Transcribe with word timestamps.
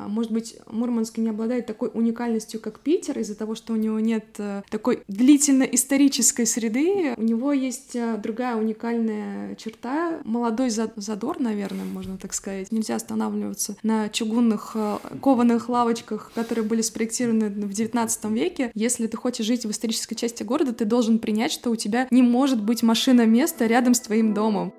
а, 0.00 0.08
может 0.08 0.32
быть, 0.32 0.56
Мурманск 0.66 1.18
не 1.18 1.28
обладает 1.28 1.66
такой 1.66 1.90
уникальностью, 1.92 2.60
как 2.60 2.80
Питер, 2.80 3.18
из-за 3.18 3.34
того, 3.34 3.54
что 3.54 3.74
у 3.74 3.76
него 3.76 4.00
нет 4.00 4.24
э, 4.38 4.62
такой 4.70 5.02
длительно-исторической 5.08 6.46
среды. 6.46 7.14
У 7.16 7.22
него 7.22 7.52
есть 7.52 7.94
э, 7.94 8.16
другая 8.16 8.56
уникальная 8.56 9.54
черта, 9.56 10.20
молодой 10.24 10.70
задор, 10.70 11.38
наверное, 11.38 11.84
можно 11.84 12.16
так 12.16 12.32
сказать. 12.32 12.72
Нельзя 12.72 12.96
останавливаться 12.96 13.76
на 13.82 14.08
чугунных 14.08 14.72
э, 14.74 14.98
кованых 15.20 15.68
лавочках, 15.68 16.32
которые 16.34 16.64
были 16.64 16.80
спроектированы 16.80 17.50
в 17.50 17.70
XIX 17.70 18.32
веке. 18.32 18.70
Если 18.74 19.06
ты 19.06 19.16
хочешь 19.18 19.44
жить 19.44 19.66
в 19.66 19.70
исторической 19.70 20.14
части 20.14 20.42
города, 20.42 20.72
ты 20.72 20.86
должен 20.86 21.18
принять, 21.18 21.52
что 21.52 21.70
у 21.70 21.76
тебя 21.76 22.08
не 22.10 22.22
может 22.22 22.62
быть 22.62 22.82
машина 22.82 23.26
места 23.26 23.66
рядом 23.66 23.92
с 23.92 24.00
твоим 24.00 24.32
домом. 24.32 24.72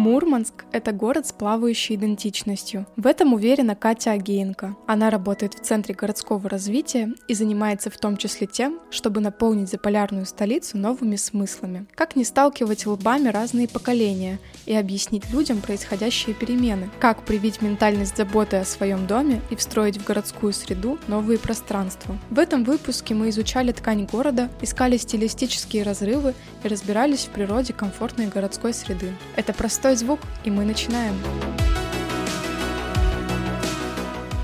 Мурманск— 0.00 0.64
это 0.72 0.92
город 0.92 1.26
с 1.26 1.32
плавающей 1.32 1.94
идентичностью. 1.94 2.86
В 2.96 3.06
этом 3.06 3.34
уверена 3.34 3.76
Катя 3.76 4.12
Агеенко. 4.12 4.74
Она 4.86 5.10
работает 5.10 5.52
в 5.52 5.60
Центре 5.60 5.94
городского 5.94 6.48
развития 6.48 7.12
и 7.28 7.34
занимается 7.34 7.90
в 7.90 7.98
том 7.98 8.16
числе 8.16 8.46
тем, 8.46 8.80
чтобы 8.90 9.20
наполнить 9.20 9.68
заполярную 9.68 10.24
столицу 10.24 10.78
новыми 10.78 11.16
смыслами. 11.16 11.84
Как 11.94 12.16
не 12.16 12.24
сталкивать 12.24 12.86
лбами 12.86 13.28
разные 13.28 13.68
поколения 13.68 14.38
и 14.64 14.74
объяснить 14.74 15.30
людям 15.30 15.60
происходящие 15.60 16.34
перемены. 16.34 16.88
Как 16.98 17.22
привить 17.26 17.60
ментальность 17.60 18.16
заботы 18.16 18.56
о 18.56 18.64
своем 18.64 19.06
доме 19.06 19.42
и 19.50 19.54
встроить 19.54 19.98
в 19.98 20.06
городскую 20.06 20.54
среду 20.54 20.98
новые 21.08 21.38
пространства. 21.38 22.16
В 22.30 22.38
этом 22.38 22.64
выпуске 22.64 23.12
мы 23.12 23.28
изучали 23.28 23.70
ткань 23.72 24.06
города, 24.06 24.48
искали 24.62 24.96
стилистические 24.96 25.82
разрывы 25.82 26.32
и 26.64 26.68
разбирались 26.68 27.26
в 27.26 27.28
природе 27.28 27.74
комфортной 27.74 28.28
городской 28.28 28.72
среды. 28.72 29.12
Это 29.36 29.52
простой 29.52 29.89
простой 29.90 29.96
звук, 30.06 30.20
и 30.44 30.50
мы 30.50 30.64
начинаем. 30.64 31.14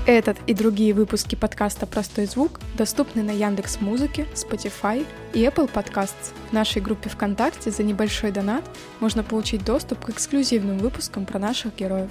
Этот 0.05 0.37
и 0.47 0.53
другие 0.53 0.93
выпуски 0.93 1.35
подкаста 1.35 1.85
«Простой 1.85 2.25
звук» 2.25 2.59
доступны 2.77 3.23
на 3.23 3.31
Яндекс 3.31 3.79
Музыке, 3.81 4.25
Spotify 4.33 5.05
и 5.33 5.43
Apple 5.43 5.69
Podcasts. 5.71 6.33
В 6.49 6.53
нашей 6.53 6.81
группе 6.81 7.09
ВКонтакте 7.09 7.71
за 7.71 7.83
небольшой 7.83 8.31
донат 8.31 8.63
можно 8.99 9.23
получить 9.23 9.63
доступ 9.63 10.05
к 10.05 10.09
эксклюзивным 10.09 10.79
выпускам 10.79 11.25
про 11.25 11.39
наших 11.39 11.75
героев. 11.75 12.09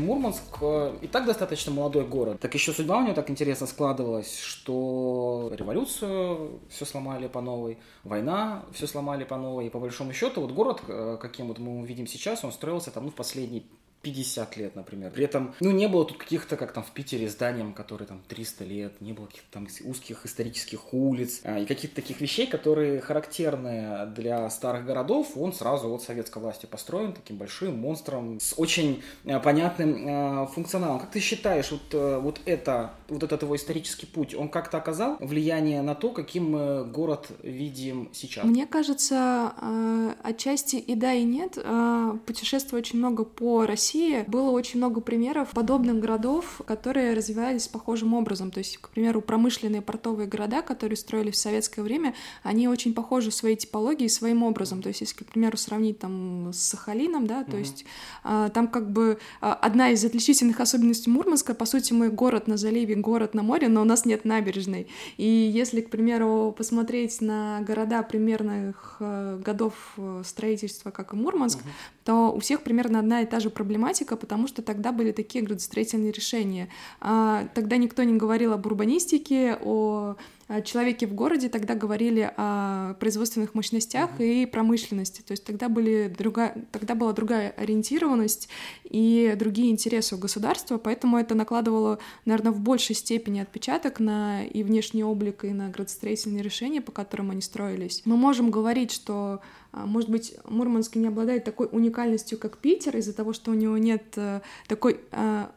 Мурманск 0.00 0.42
э, 0.60 0.96
и 1.02 1.06
так 1.06 1.26
достаточно 1.26 1.72
молодой 1.72 2.04
город. 2.04 2.40
Так 2.40 2.54
еще 2.54 2.72
судьба 2.72 2.98
у 2.98 3.02
него 3.02 3.14
так 3.14 3.30
интересно 3.30 3.66
складывалась, 3.66 4.38
что 4.38 5.50
революцию 5.54 6.60
все 6.68 6.84
сломали 6.84 7.28
по 7.28 7.40
новой, 7.40 7.78
война 8.04 8.64
все 8.72 8.86
сломали 8.86 9.24
по 9.24 9.36
новой. 9.36 9.66
И 9.66 9.70
по 9.70 9.78
большому 9.78 10.12
счету 10.12 10.40
вот 10.40 10.52
город, 10.52 10.82
э, 10.88 11.18
каким 11.20 11.48
вот 11.48 11.58
мы 11.58 11.86
видим 11.86 12.06
сейчас, 12.06 12.44
он 12.44 12.52
строился 12.52 12.90
там 12.90 13.04
ну, 13.04 13.10
в 13.10 13.14
последние 13.14 13.62
50 14.02 14.56
лет, 14.56 14.76
например. 14.76 15.10
При 15.10 15.24
этом, 15.24 15.54
ну, 15.60 15.70
не 15.70 15.88
было 15.88 16.04
тут 16.04 16.16
каких-то, 16.16 16.56
как 16.56 16.72
там 16.72 16.82
в 16.82 16.90
Питере, 16.92 17.28
зданием, 17.28 17.72
которые 17.72 18.08
там 18.08 18.22
300 18.28 18.64
лет, 18.64 19.00
не 19.00 19.12
было 19.12 19.26
каких-то 19.26 19.48
там 19.50 19.68
узких 19.84 20.24
исторических 20.24 20.92
улиц 20.94 21.40
а, 21.44 21.58
и 21.58 21.66
каких-то 21.66 21.96
таких 21.96 22.20
вещей, 22.20 22.46
которые 22.46 23.00
характерны 23.00 24.06
для 24.14 24.48
старых 24.50 24.86
городов. 24.86 25.36
Он 25.36 25.52
сразу 25.52 25.92
от 25.92 26.02
советской 26.02 26.40
власти 26.40 26.66
построен 26.66 27.12
таким 27.12 27.36
большим 27.36 27.78
монстром 27.78 28.40
с 28.40 28.54
очень 28.56 29.02
а, 29.26 29.40
понятным 29.40 30.06
а, 30.08 30.46
функционалом. 30.46 31.00
Как 31.00 31.10
ты 31.10 31.20
считаешь, 31.20 31.70
вот, 31.70 31.82
а, 31.92 32.20
вот 32.20 32.40
это, 32.46 32.94
вот 33.08 33.22
этот 33.22 33.42
его 33.42 33.56
исторический 33.56 34.06
путь, 34.06 34.34
он 34.34 34.48
как-то 34.48 34.78
оказал 34.78 35.16
влияние 35.20 35.82
на 35.82 35.94
то, 35.94 36.10
каким 36.10 36.90
город 36.90 37.28
видим 37.42 38.08
сейчас? 38.12 38.44
Мне 38.44 38.66
кажется, 38.66 39.52
а, 39.56 40.14
отчасти 40.22 40.76
и 40.76 40.94
да, 40.94 41.12
и 41.12 41.24
нет. 41.24 41.58
А, 41.62 42.16
путешествую 42.26 42.80
очень 42.80 42.98
много 42.98 43.24
по 43.24 43.66
России 43.66 43.89
России 43.90 44.24
было 44.28 44.50
очень 44.50 44.78
много 44.78 45.00
примеров 45.00 45.50
подобных 45.50 45.98
городов, 45.98 46.60
которые 46.64 47.12
развивались 47.12 47.66
похожим 47.66 48.14
образом. 48.14 48.52
То 48.52 48.58
есть, 48.58 48.78
к 48.78 48.88
примеру, 48.90 49.20
промышленные 49.20 49.82
портовые 49.82 50.28
города, 50.28 50.62
которые 50.62 50.96
строились 50.96 51.34
в 51.34 51.38
советское 51.38 51.82
время, 51.82 52.14
они 52.44 52.68
очень 52.68 52.94
похожи 52.94 53.30
в 53.30 53.34
своей 53.34 53.56
типологии 53.56 54.06
своим 54.06 54.44
образом. 54.44 54.80
То 54.80 54.88
есть, 54.88 55.00
если, 55.00 55.24
к 55.24 55.26
примеру, 55.26 55.56
сравнить 55.56 55.98
там 55.98 56.52
с 56.52 56.58
Сахалином, 56.58 57.26
да, 57.26 57.42
то 57.42 57.56
mm-hmm. 57.56 57.58
есть 57.58 57.84
а, 58.22 58.48
там 58.50 58.68
как 58.68 58.92
бы 58.92 59.18
а, 59.40 59.54
одна 59.54 59.90
из 59.90 60.04
отличительных 60.04 60.60
особенностей 60.60 61.10
Мурманска, 61.10 61.52
по 61.54 61.64
сути, 61.64 61.92
мы 61.92 62.10
город 62.10 62.46
на 62.46 62.56
заливе, 62.56 62.94
город 62.94 63.34
на 63.34 63.42
море, 63.42 63.66
но 63.66 63.82
у 63.82 63.84
нас 63.84 64.04
нет 64.04 64.24
набережной. 64.24 64.86
И 65.16 65.26
если, 65.26 65.80
к 65.80 65.90
примеру, 65.90 66.54
посмотреть 66.56 67.20
на 67.20 67.60
города 67.62 68.04
примерных 68.04 68.98
э, 69.00 69.40
годов 69.44 69.94
э, 69.96 70.22
строительства, 70.24 70.92
как 70.92 71.12
и 71.12 71.16
Мурманск, 71.16 71.58
mm-hmm 71.58 72.00
то 72.10 72.32
у 72.32 72.40
всех 72.40 72.62
примерно 72.62 72.98
одна 72.98 73.22
и 73.22 73.24
та 73.24 73.38
же 73.38 73.50
проблематика, 73.80 74.16
потому 74.16 74.46
что 74.46 74.62
тогда 74.62 74.92
были 74.92 75.12
такие 75.12 75.42
градостроительные 75.44 76.12
решения. 76.12 76.68
А, 77.00 77.48
тогда 77.54 77.76
никто 77.76 78.02
не 78.02 78.16
говорил 78.16 78.52
об 78.52 78.66
урбанистике, 78.66 79.56
о 79.62 80.16
человеке 80.64 81.06
в 81.06 81.14
городе 81.14 81.48
тогда 81.48 81.74
говорили 81.74 82.32
о 82.36 82.94
производственных 82.94 83.54
мощностях 83.54 84.10
mm-hmm. 84.18 84.42
и 84.42 84.46
промышленности. 84.46 85.22
То 85.22 85.32
есть 85.32 85.44
тогда, 85.44 85.68
были 85.68 86.12
другая, 86.16 86.64
тогда 86.72 86.94
была 86.94 87.12
другая 87.12 87.50
ориентированность 87.56 88.48
и 88.84 89.34
другие 89.38 89.70
интересы 89.70 90.16
у 90.16 90.18
государства, 90.18 90.78
поэтому 90.78 91.18
это 91.18 91.34
накладывало, 91.34 91.98
наверное, 92.24 92.52
в 92.52 92.60
большей 92.60 92.96
степени 92.96 93.40
отпечаток 93.40 94.00
на 94.00 94.44
и 94.44 94.62
внешний 94.62 95.04
облик, 95.04 95.44
и 95.44 95.50
на 95.50 95.68
градостроительные 95.68 96.42
решения, 96.42 96.80
по 96.80 96.90
которым 96.90 97.30
они 97.30 97.42
строились. 97.42 98.02
Мы 98.04 98.16
можем 98.16 98.50
говорить, 98.50 98.90
что 98.90 99.40
а, 99.72 99.86
может 99.86 100.10
быть, 100.10 100.34
Мурманск 100.44 100.96
не 100.96 101.08
обладает 101.08 101.44
такой 101.44 101.68
уникальностью, 101.70 102.38
как 102.38 102.58
Питер, 102.58 102.96
из-за 102.96 103.12
того, 103.12 103.32
что 103.32 103.52
у 103.52 103.54
него 103.54 103.78
нет 103.78 104.02
э, 104.16 104.40
такой 104.66 105.00
а, 105.12 105.52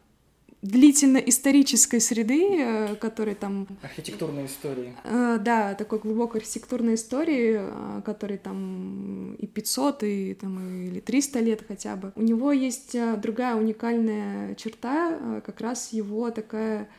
длительно-исторической 0.64 2.00
среды, 2.00 2.58
э, 2.58 2.96
которой 2.96 3.36
там... 3.36 3.68
Архитектурной 3.82 4.46
истории. 4.46 4.96
Э, 5.04 5.38
да, 5.40 5.76
такой 5.76 6.00
глубокой 6.00 6.42
архитектурной 6.42 6.96
истории, 6.96 7.62
которой 8.04 8.38
там 8.38 9.36
и 9.36 9.46
500, 9.46 10.04
и, 10.04 10.34
там, 10.34 10.86
или 10.88 11.00
300 11.00 11.40
лет 11.42 11.64
хотя 11.68 11.96
бы. 11.96 12.14
У 12.16 12.22
него 12.22 12.52
есть 12.52 12.96
другая 13.18 13.56
уникальная 13.56 14.56
черта, 14.56 15.42
как 15.46 15.62
раз 15.62 15.92
его 15.92 16.32
такая 16.32 16.90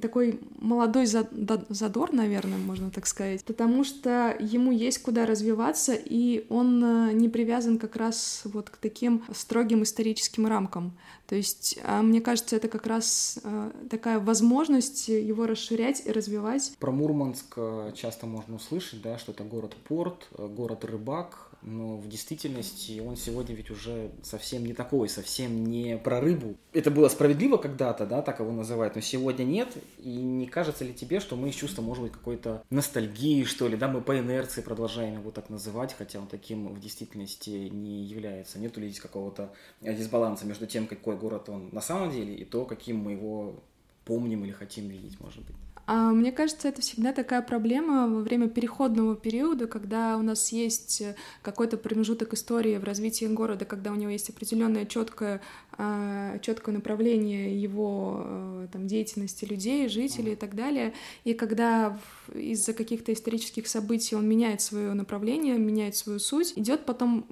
такой 0.00 0.40
молодой 0.58 1.06
задор, 1.06 2.12
наверное, 2.12 2.58
можно 2.58 2.90
так 2.90 3.06
сказать, 3.06 3.44
потому 3.44 3.84
что 3.84 4.34
ему 4.40 4.72
есть 4.72 5.02
куда 5.02 5.26
развиваться, 5.26 5.92
и 5.94 6.46
он 6.48 6.82
э, 6.82 7.12
не 7.12 7.28
привязан 7.28 7.78
как 7.78 7.96
раз 7.96 8.42
вот 8.44 8.70
к 8.70 8.78
таким 8.78 9.22
строгим 9.34 9.82
историческим 9.82 10.46
рамкам. 10.46 10.96
То 11.26 11.34
есть, 11.36 11.78
а, 11.84 12.00
мне 12.02 12.20
кажется, 12.22 12.56
это 12.56 12.68
как 12.68 12.86
раз 12.86 13.38
э, 13.44 13.70
такая 13.90 14.18
возможность 14.18 15.08
его 15.08 15.46
расширять 15.46 16.06
и 16.06 16.10
развивать. 16.10 16.72
Про 16.78 16.92
Мурманск 16.92 17.52
э, 17.56 17.92
часто 17.94 18.26
можно 18.26 18.56
услышать, 18.56 19.02
да, 19.02 19.18
что 19.18 19.32
это 19.32 19.44
город-порт, 19.44 20.28
город-рыбак, 20.38 21.49
но 21.62 21.96
в 21.96 22.08
действительности 22.08 23.00
он 23.00 23.16
сегодня 23.16 23.54
ведь 23.54 23.70
уже 23.70 24.10
совсем 24.22 24.64
не 24.64 24.72
такой, 24.72 25.08
совсем 25.08 25.64
не 25.64 25.98
про 25.98 26.20
рыбу. 26.20 26.56
Это 26.72 26.90
было 26.90 27.08
справедливо 27.08 27.56
когда-то, 27.56 28.06
да, 28.06 28.22
так 28.22 28.40
его 28.40 28.52
называют, 28.52 28.94
но 28.94 29.00
сегодня 29.00 29.44
нет, 29.44 29.76
и 29.98 30.08
не 30.08 30.46
кажется 30.46 30.84
ли 30.84 30.94
тебе, 30.94 31.20
что 31.20 31.36
мы 31.36 31.50
из 31.50 31.54
чувства, 31.54 31.82
может 31.82 32.02
быть, 32.04 32.12
какой-то 32.12 32.62
ностальгии, 32.70 33.44
что 33.44 33.68
ли, 33.68 33.76
да, 33.76 33.88
мы 33.88 34.00
по 34.00 34.18
инерции 34.18 34.62
продолжаем 34.62 35.18
его 35.18 35.30
так 35.30 35.50
называть, 35.50 35.94
хотя 35.96 36.18
он 36.18 36.26
таким 36.26 36.68
в 36.68 36.80
действительности 36.80 37.50
не 37.50 38.04
является. 38.04 38.58
Нет 38.58 38.76
ли 38.76 38.88
здесь 38.88 39.00
какого-то 39.00 39.52
дисбаланса 39.80 40.46
между 40.46 40.66
тем, 40.66 40.86
какой 40.86 41.16
город 41.16 41.48
он 41.48 41.68
на 41.72 41.80
самом 41.80 42.10
деле, 42.10 42.34
и 42.34 42.44
то, 42.44 42.64
каким 42.64 42.98
мы 42.98 43.12
его 43.12 43.62
помним 44.04 44.44
или 44.44 44.52
хотим 44.52 44.88
видеть, 44.88 45.20
может 45.20 45.44
быть? 45.44 45.56
А 45.92 46.12
мне 46.12 46.30
кажется, 46.30 46.68
это 46.68 46.82
всегда 46.82 47.12
такая 47.12 47.42
проблема 47.42 48.06
во 48.06 48.20
время 48.20 48.48
переходного 48.48 49.16
периода, 49.16 49.66
когда 49.66 50.16
у 50.18 50.22
нас 50.22 50.52
есть 50.52 51.00
э, 51.00 51.16
какой-то 51.42 51.78
промежуток 51.78 52.32
истории 52.32 52.76
в 52.76 52.84
развитии 52.84 53.24
города, 53.24 53.64
когда 53.64 53.90
у 53.90 53.96
него 53.96 54.12
есть 54.12 54.30
определенное 54.30 54.86
четкое, 54.86 55.40
а, 55.72 56.38
четкое 56.42 56.76
направление 56.76 57.60
его 57.60 58.22
э, 58.24 58.68
там, 58.72 58.86
деятельности 58.86 59.44
людей, 59.44 59.88
жителей 59.88 60.34
и 60.34 60.36
так 60.36 60.54
далее. 60.54 60.94
И 61.24 61.34
когда 61.34 61.98
из-за 62.32 62.72
каких-то 62.72 63.12
исторических 63.12 63.66
событий 63.66 64.14
он 64.14 64.28
меняет 64.28 64.60
свое 64.60 64.94
направление, 64.94 65.58
меняет 65.58 65.96
свою 65.96 66.20
суть, 66.20 66.52
идет 66.54 66.86
потом 66.86 67.26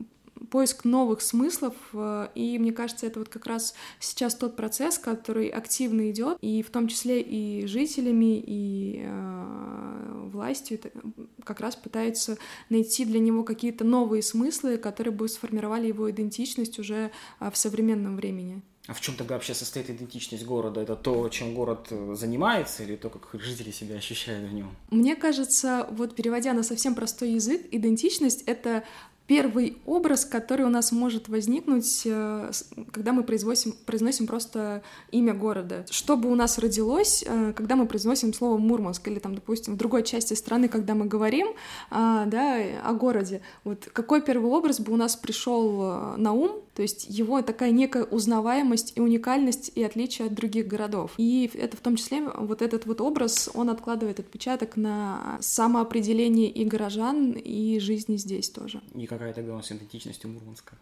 поиск 0.50 0.85
новых 0.85 1.21
смыслов, 1.21 1.75
э, 1.93 2.29
и 2.35 2.59
мне 2.59 2.73
кажется, 2.73 3.06
это 3.06 3.19
вот 3.19 3.29
как 3.29 3.47
раз 3.47 3.75
сейчас 4.00 4.35
тот 4.35 4.56
процесс, 4.56 4.99
который 4.99 5.49
активно 5.49 6.11
идет, 6.11 6.39
и 6.41 6.62
в 6.62 6.71
том 6.71 6.89
числе 6.89 7.21
и 7.21 7.67
жителями, 7.67 8.43
и 8.45 9.03
э, 9.05 10.29
властью 10.33 10.81
как 11.45 11.61
раз 11.61 11.77
пытаются 11.77 12.39
найти 12.69 13.05
для 13.05 13.21
него 13.21 13.45
какие-то 13.45 13.85
новые 13.85 14.23
смыслы, 14.23 14.79
которые 14.79 15.12
бы 15.12 15.29
сформировали 15.29 15.89
его 15.89 16.11
идентичность 16.11 16.79
уже 16.79 17.11
э, 17.41 17.50
в 17.50 17.56
современном 17.56 18.17
времени. 18.17 18.62
А 18.89 18.95
в 18.95 19.03
чем 19.03 19.17
тогда 19.17 19.35
вообще 19.35 19.53
состоит 19.53 19.91
идентичность 19.91 20.47
города? 20.47 20.81
Это 20.81 20.97
то, 20.97 21.29
чем 21.29 21.55
город 21.55 21.89
э, 21.91 22.15
занимается, 22.15 22.85
или 22.85 22.97
то, 22.97 23.11
как 23.11 23.39
жители 23.39 23.71
себя 23.71 23.97
ощущают 23.97 24.49
в 24.49 24.55
нем? 24.55 24.75
Мне 24.91 25.15
кажется, 25.15 25.87
вот 25.91 26.15
переводя 26.15 26.55
на 26.55 26.62
совсем 26.62 26.95
простой 26.95 27.33
язык, 27.33 27.67
идентичность— 27.71 28.43
это 28.47 28.85
первый 29.28 29.76
образ, 29.84 30.25
который 30.25 30.64
у 30.64 30.70
нас 30.70 30.90
может 30.90 31.28
возникнуть, 31.28 32.02
э, 32.06 32.50
когда 32.90 33.12
мы 33.12 33.22
произносим, 33.22 33.75
произносим 33.84 34.26
просто 34.26 34.82
имя 35.12 35.34
города. 35.34 35.84
Что 35.90 36.16
бы 36.16 36.32
у 36.32 36.34
нас 36.34 36.58
родилось, 36.58 37.22
э, 37.25 37.52
когда 37.54 37.76
мы 37.76 37.86
произносим 37.86 38.32
слово 38.32 38.56
Мурманск, 38.56 39.06
или 39.06 39.19
там, 39.19 39.34
допустим, 39.34 39.75
в 39.75 39.76
другой 39.76 40.02
части 40.02 40.32
страны, 40.32 40.69
когда 40.69 40.94
мы 40.94 41.04
говорим 41.04 41.48
а, 41.90 42.25
да, 42.25 42.56
о 42.82 42.94
городе, 42.94 43.42
вот 43.64 43.88
какой 43.92 44.22
первый 44.22 44.50
образ 44.50 44.80
бы 44.80 44.94
у 44.94 44.96
нас 44.96 45.14
пришел 45.14 45.82
э, 45.82 46.16
на 46.16 46.32
ум, 46.32 46.62
то 46.78 46.82
есть 46.82 47.06
его 47.08 47.42
такая 47.42 47.72
некая 47.72 48.04
узнаваемость 48.04 48.92
и 48.94 49.00
уникальность 49.00 49.72
и 49.75 49.82
отличие 49.82 50.28
от 50.28 50.34
других 50.34 50.69
городов. 50.69 51.14
И 51.16 51.50
это 51.54 51.76
в 51.76 51.80
том 51.80 51.96
числе 51.96 52.20
вот 52.20 52.62
этот 52.62 52.86
вот 52.86 53.00
образ, 53.00 53.50
он 53.52 53.69
откладывает 53.69 54.20
отпечаток 54.20 54.76
на 54.76 55.38
самоопределение 55.40 56.48
и 56.48 56.64
горожан, 56.64 57.32
и 57.32 57.80
жизни 57.80 58.16
здесь 58.16 58.48
тоже. 58.50 58.80
И 58.94 59.06
какая 59.06 59.32
тогда 59.32 59.54
у 59.54 59.56
нас 59.56 59.72
идентичность 59.72 60.25
у 60.25 60.28
Мурманска? 60.28 60.76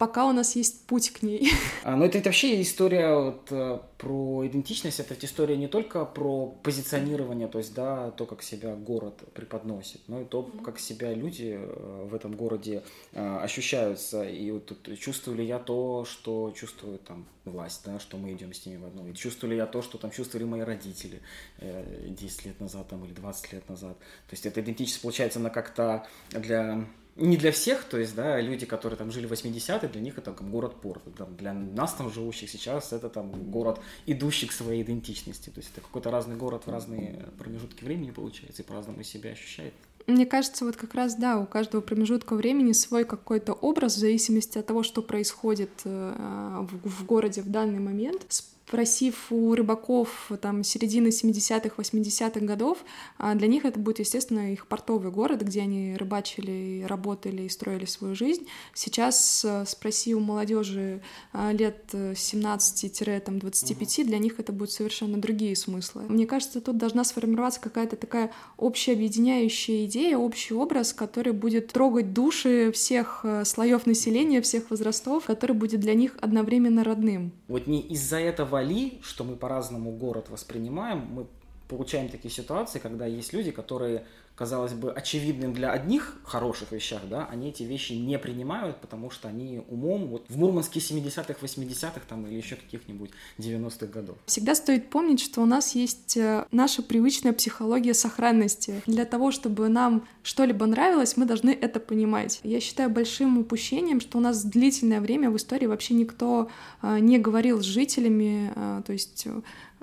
Пока 0.00 0.24
у 0.24 0.32
нас 0.32 0.56
есть 0.56 0.86
путь 0.86 1.10
к 1.10 1.22
ней. 1.22 1.52
А, 1.82 1.96
ну, 1.96 2.04
это, 2.04 2.18
это 2.18 2.28
вообще 2.28 2.60
история 2.60 3.14
вот, 3.14 3.48
э, 3.50 3.78
про 3.96 4.46
идентичность, 4.46 5.00
это 5.00 5.14
история 5.24 5.56
не 5.56 5.66
только 5.66 6.04
про 6.04 6.48
позиционирование, 6.62 7.48
то 7.48 7.58
есть, 7.58 7.74
да, 7.74 8.10
то, 8.10 8.26
как 8.26 8.42
себя 8.42 8.74
город 8.74 9.14
преподносит, 9.32 10.00
но 10.08 10.20
и 10.20 10.24
то, 10.26 10.42
как 10.42 10.78
себя 10.78 11.14
люди 11.14 11.58
э, 11.58 12.06
в 12.10 12.14
этом 12.14 12.32
городе 12.32 12.82
э, 13.12 13.38
ощущаются. 13.42 14.24
И 14.24 14.50
вот 14.50 14.66
тут 14.66 14.98
чувствую 14.98 15.38
ли 15.38 15.46
я 15.46 15.58
то, 15.58 16.04
что 16.04 16.52
чувствует 16.54 17.02
там 17.04 17.26
власть, 17.46 17.82
да, 17.86 17.98
что 17.98 18.18
мы 18.18 18.32
идем 18.32 18.52
с 18.52 18.66
ними 18.66 18.76
в 18.76 18.84
одно. 18.84 19.08
И 19.08 19.14
чувствую 19.14 19.52
ли 19.52 19.56
я 19.56 19.66
то, 19.66 19.80
что 19.80 19.96
там 19.96 20.10
чувствовали 20.10 20.44
мои 20.46 20.60
родители 20.60 21.22
10 21.60 22.44
лет 22.44 22.60
назад 22.60 22.88
там, 22.88 23.04
или 23.04 23.12
20 23.12 23.52
лет 23.54 23.68
назад. 23.68 23.98
То 23.98 24.32
есть, 24.32 24.44
эта 24.44 24.60
идентичность, 24.60 25.00
получается, 25.00 25.38
она 25.38 25.48
как-то 25.48 26.06
для 26.30 26.84
не 27.16 27.36
для 27.36 27.52
всех, 27.52 27.84
то 27.84 27.98
есть, 27.98 28.14
да, 28.14 28.40
люди, 28.40 28.66
которые 28.66 28.96
там 28.96 29.10
жили 29.10 29.26
в 29.26 29.32
80-е, 29.32 29.88
для 29.88 30.00
них 30.00 30.18
это 30.18 30.32
там 30.32 30.50
город-порт. 30.50 31.02
Для 31.36 31.52
нас 31.52 31.94
там 31.94 32.10
живущих 32.10 32.50
сейчас 32.50 32.92
это 32.92 33.08
там 33.08 33.50
город, 33.50 33.80
идущий 34.06 34.46
к 34.46 34.52
своей 34.52 34.82
идентичности. 34.82 35.50
То 35.50 35.60
есть 35.60 35.70
это 35.72 35.80
какой-то 35.80 36.10
разный 36.10 36.36
город 36.36 36.62
в 36.66 36.70
разные 36.70 37.26
промежутки 37.38 37.84
времени 37.84 38.10
получается 38.10 38.62
и 38.62 38.64
по-разному 38.64 39.02
себя 39.02 39.30
ощущает. 39.30 39.74
Мне 40.06 40.26
кажется, 40.26 40.64
вот 40.64 40.76
как 40.76 40.94
раз, 40.94 41.14
да, 41.14 41.38
у 41.38 41.46
каждого 41.46 41.80
промежутка 41.80 42.34
времени 42.34 42.72
свой 42.72 43.04
какой-то 43.04 43.52
образ 43.52 43.96
в 43.96 43.98
зависимости 43.98 44.58
от 44.58 44.66
того, 44.66 44.82
что 44.82 45.02
происходит 45.02 45.70
э, 45.84 46.66
в, 46.68 46.88
в 46.88 47.06
городе 47.06 47.42
в 47.42 47.50
данный 47.50 47.78
момент, 47.78 48.26
спросив 48.70 49.26
у 49.30 49.54
рыбаков 49.56 50.30
там 50.40 50.62
середины 50.62 51.08
70-х, 51.08 51.74
80-х 51.76 52.46
годов, 52.46 52.78
а 53.18 53.34
для 53.34 53.48
них 53.48 53.64
это 53.64 53.80
будет, 53.80 53.98
естественно, 53.98 54.52
их 54.52 54.68
портовый 54.68 55.10
город, 55.10 55.42
где 55.42 55.62
они 55.62 55.96
рыбачили, 55.96 56.86
работали 56.88 57.42
и 57.42 57.48
строили 57.48 57.86
свою 57.86 58.14
жизнь. 58.14 58.46
Сейчас 58.72 59.44
э, 59.44 59.64
спроси 59.66 60.14
у 60.14 60.20
молодежи 60.20 61.02
э, 61.32 61.52
лет 61.52 61.92
17-25, 61.92 64.04
для 64.04 64.18
них 64.18 64.38
это 64.38 64.52
будут 64.52 64.70
совершенно 64.70 65.20
другие 65.20 65.56
смыслы. 65.56 66.04
Мне 66.08 66.26
кажется, 66.26 66.60
тут 66.60 66.76
должна 66.76 67.02
сформироваться 67.02 67.60
какая-то 67.60 67.96
такая 67.96 68.30
общая 68.56 68.92
объединяющая 68.92 69.86
идея, 69.86 70.16
общий 70.16 70.54
образ, 70.54 70.92
который 70.92 71.32
будет 71.32 71.72
трогать 71.72 72.12
души 72.12 72.70
всех 72.70 73.22
э, 73.24 73.44
слоев 73.44 73.86
населения, 73.86 74.40
всех 74.40 74.70
возрастов, 74.70 75.24
который 75.24 75.56
будет 75.56 75.80
для 75.80 75.94
них 75.94 76.16
одновременно 76.20 76.84
родным. 76.84 77.32
Вот 77.48 77.66
не 77.66 77.80
из-за 77.80 78.20
этого 78.20 78.59
Вали, 78.60 79.00
что 79.02 79.24
мы 79.24 79.36
по-разному 79.36 79.90
город 79.90 80.28
воспринимаем, 80.28 81.06
мы 81.10 81.26
получаем 81.70 82.08
такие 82.08 82.34
ситуации, 82.34 82.80
когда 82.80 83.06
есть 83.06 83.32
люди, 83.32 83.52
которые, 83.52 84.04
казалось 84.34 84.72
бы, 84.72 84.90
очевидным 84.92 85.52
для 85.52 85.70
одних 85.70 86.18
хороших 86.24 86.72
вещах, 86.72 87.02
да, 87.08 87.28
они 87.30 87.50
эти 87.50 87.62
вещи 87.62 87.92
не 87.92 88.18
принимают, 88.18 88.80
потому 88.80 89.10
что 89.10 89.28
они 89.28 89.62
умом, 89.68 90.08
вот 90.08 90.24
в 90.28 90.36
Мурманске 90.36 90.80
70-х, 90.80 91.34
80-х 91.40 92.00
там 92.08 92.26
или 92.26 92.34
еще 92.34 92.56
каких-нибудь 92.56 93.10
90-х 93.38 93.86
годов. 93.86 94.16
Всегда 94.26 94.56
стоит 94.56 94.90
помнить, 94.90 95.20
что 95.20 95.42
у 95.42 95.46
нас 95.46 95.76
есть 95.76 96.16
э, 96.16 96.44
наша 96.50 96.82
привычная 96.82 97.32
психология 97.32 97.94
сохранности. 97.94 98.82
Для 98.86 99.04
того, 99.04 99.30
чтобы 99.30 99.68
нам 99.68 100.08
что-либо 100.24 100.66
нравилось, 100.66 101.16
мы 101.16 101.24
должны 101.24 101.50
это 101.50 101.78
понимать. 101.78 102.40
Я 102.42 102.58
считаю 102.60 102.90
большим 102.90 103.38
упущением, 103.38 104.00
что 104.00 104.18
у 104.18 104.20
нас 104.20 104.42
длительное 104.42 105.00
время 105.00 105.30
в 105.30 105.36
истории 105.36 105.66
вообще 105.66 105.94
никто 105.94 106.50
э, 106.82 106.98
не 106.98 107.18
говорил 107.18 107.60
с 107.62 107.64
жителями, 107.64 108.52
э, 108.56 108.82
то 108.84 108.92
есть 108.92 109.28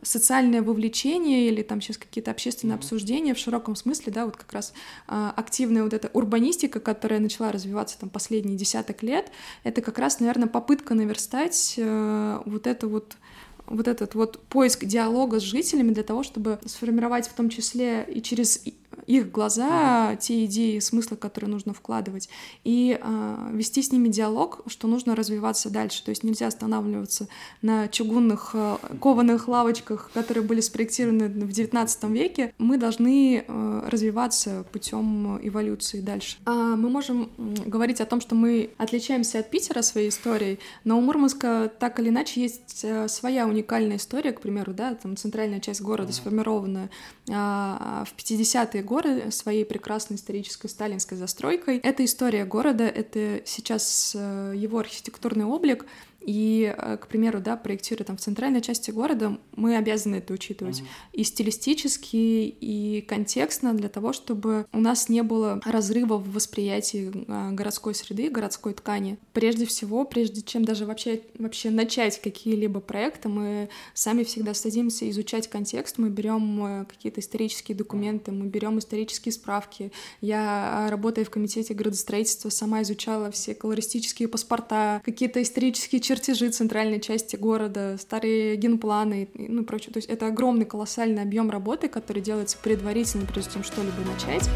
социальное 0.01 0.61
вовлечение 0.61 1.47
или 1.47 1.63
там 1.63 1.81
сейчас 1.81 1.97
какие-то 1.97 2.31
общественные 2.31 2.75
mm-hmm. 2.75 2.79
обсуждения 2.79 3.33
в 3.33 3.39
широком 3.39 3.75
смысле, 3.75 4.13
да, 4.13 4.25
вот 4.25 4.37
как 4.37 4.51
раз 4.53 4.73
а, 5.07 5.33
активная 5.35 5.83
вот 5.83 5.93
эта 5.93 6.09
урбанистика, 6.13 6.79
которая 6.79 7.19
начала 7.19 7.51
развиваться 7.51 7.99
там 7.99 8.09
последние 8.09 8.57
десяток 8.57 9.03
лет, 9.03 9.31
это 9.63 9.81
как 9.81 9.97
раз, 9.97 10.19
наверное, 10.19 10.47
попытка 10.47 10.93
наверстать 10.93 11.75
э, 11.77 12.41
вот 12.45 12.67
это 12.67 12.87
вот 12.87 13.17
вот 13.65 13.87
этот 13.89 14.15
вот 14.15 14.41
поиск 14.47 14.85
диалога 14.85 15.41
с 15.41 15.43
жителями 15.43 15.91
для 15.91 16.03
того, 16.03 16.23
чтобы 16.23 16.57
сформировать 16.65 17.27
в 17.27 17.33
том 17.33 17.49
числе 17.49 18.05
и 18.07 18.21
через 18.21 18.63
их 19.05 19.31
глаза, 19.31 20.11
mm-hmm. 20.11 20.17
те 20.17 20.45
идеи, 20.45 20.79
смыслы, 20.79 21.17
которые 21.17 21.49
нужно 21.49 21.73
вкладывать, 21.73 22.29
и 22.63 22.99
э, 23.01 23.49
вести 23.53 23.81
с 23.81 23.91
ними 23.91 24.09
диалог, 24.09 24.61
что 24.67 24.87
нужно 24.87 25.15
развиваться 25.15 25.69
дальше. 25.69 26.03
То 26.03 26.09
есть 26.09 26.23
нельзя 26.23 26.47
останавливаться 26.47 27.27
на 27.61 27.87
чугунных 27.87 28.51
э, 28.53 28.77
кованых 28.99 29.47
лавочках, 29.47 30.11
которые 30.13 30.43
были 30.43 30.61
спроектированы 30.61 31.29
в 31.29 31.49
XIX 31.49 32.11
веке. 32.11 32.53
Мы 32.57 32.77
должны 32.77 33.45
э, 33.47 33.87
развиваться 33.87 34.65
путем 34.71 35.39
эволюции 35.41 36.01
дальше. 36.01 36.37
А 36.45 36.75
мы 36.75 36.89
можем 36.89 37.29
говорить 37.37 38.01
о 38.01 38.05
том, 38.05 38.19
что 38.19 38.35
мы 38.35 38.71
отличаемся 38.77 39.39
от 39.39 39.49
Питера 39.49 39.81
своей 39.81 40.09
историей, 40.09 40.59
но 40.83 40.97
у 40.97 41.01
Мурманска 41.01 41.71
так 41.79 41.99
или 41.99 42.09
иначе 42.09 42.41
есть 42.41 42.81
э, 42.83 43.07
своя 43.07 43.47
уникальная 43.47 43.97
история, 43.97 44.33
к 44.33 44.41
примеру, 44.41 44.73
да, 44.73 44.95
там 44.95 45.15
центральная 45.15 45.59
часть 45.59 45.81
города 45.81 46.09
mm-hmm. 46.09 46.15
сформирована 46.15 46.89
э, 47.27 47.31
в 47.31 48.13
50-е 48.17 48.76
годы 48.81 49.31
своей 49.31 49.65
прекрасной 49.65 50.17
исторической 50.17 50.67
сталинской 50.67 51.17
застройкой. 51.17 51.77
Это 51.79 52.03
история 52.05 52.45
города, 52.45 52.85
это 52.85 53.41
сейчас 53.45 54.13
э, 54.15 54.53
его 54.55 54.79
архитектурный 54.79 55.45
облик, 55.45 55.85
и, 56.27 56.75
э, 56.77 56.97
к 56.97 57.07
примеру, 57.07 57.39
да, 57.39 57.55
проектируя 57.55 58.05
там 58.05 58.17
в 58.17 58.19
центральной 58.19 58.61
части 58.61 58.91
города, 58.91 59.39
мы 59.55 59.77
обязаны 59.77 60.17
это 60.17 60.33
учитывать. 60.33 60.81
Mm-hmm. 60.81 61.13
И 61.13 61.23
стилистически, 61.23 62.15
и 62.15 63.01
контекстно 63.07 63.73
для 63.73 63.87
того, 63.87 64.11
чтобы 64.11 64.65
у 64.73 64.79
нас 64.81 65.07
не 65.07 65.23
было 65.23 65.61
разрыва 65.63 66.17
в 66.17 66.33
восприятии 66.33 67.13
э, 67.15 67.51
городской 67.53 67.95
среды, 67.95 68.29
городской 68.29 68.73
ткани. 68.73 69.17
Прежде 69.31 69.65
всего, 69.65 70.03
прежде 70.03 70.41
чем 70.41 70.65
даже 70.65 70.85
вообще, 70.85 71.21
вообще 71.39 71.69
начать 71.69 72.21
какие-либо 72.21 72.81
проекты, 72.81 73.29
мы 73.29 73.69
сами 73.93 74.23
всегда 74.23 74.53
садимся 74.53 75.09
изучать 75.09 75.47
контекст, 75.47 75.97
мы 75.97 76.09
берем 76.09 76.65
э, 76.81 76.85
какие-то 76.85 77.21
исторические 77.21 77.77
документы, 77.77 78.33
мы 78.33 78.47
берем 78.47 78.79
исторические 78.79 79.31
справки. 79.31 79.93
Я, 80.19 80.87
работая 80.89 81.23
в 81.23 81.29
комитете 81.29 81.73
градостроительства, 81.73 82.49
сама 82.49 82.81
изучала 82.81 83.31
все 83.31 83.55
колористические 83.55 84.27
паспорта, 84.27 85.01
какие-то 85.05 85.41
исторические 85.41 86.01
черты 86.01 86.16
чертежи 86.17 86.49
центральной 86.49 86.99
части 86.99 87.35
города, 87.35 87.97
старые 87.99 88.55
генпланы, 88.55 89.29
ну 89.35 89.61
и 89.61 89.65
прочее. 89.65 89.93
То 89.93 89.97
есть 89.97 90.09
это 90.09 90.27
огромный, 90.27 90.65
колоссальный 90.65 91.21
объем 91.21 91.49
работы, 91.51 91.87
который 91.87 92.21
делается 92.21 92.57
предварительно, 92.61 93.25
прежде 93.25 93.53
чем 93.53 93.63
что-либо 93.63 94.01
начать. 94.11 94.49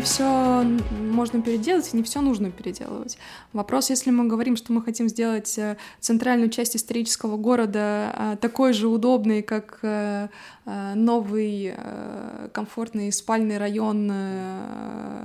Все 0.00 0.62
можно 0.90 1.42
переделать, 1.42 1.90
и 1.92 1.96
не 1.96 2.02
все 2.02 2.20
нужно 2.20 2.50
переделывать. 2.50 3.18
Вопрос, 3.52 3.90
если 3.90 4.10
мы 4.10 4.26
говорим, 4.26 4.56
что 4.56 4.72
мы 4.72 4.82
хотим 4.82 5.08
сделать 5.08 5.58
э, 5.58 5.76
центральную 6.00 6.50
часть 6.50 6.76
исторического 6.76 7.36
города 7.36 8.14
э, 8.16 8.36
такой 8.40 8.72
же 8.72 8.88
удобной, 8.88 9.42
как 9.42 9.78
э, 9.82 10.28
новый 10.94 11.74
комфортный 12.52 13.10
спальный 13.10 13.58
район 13.58 14.12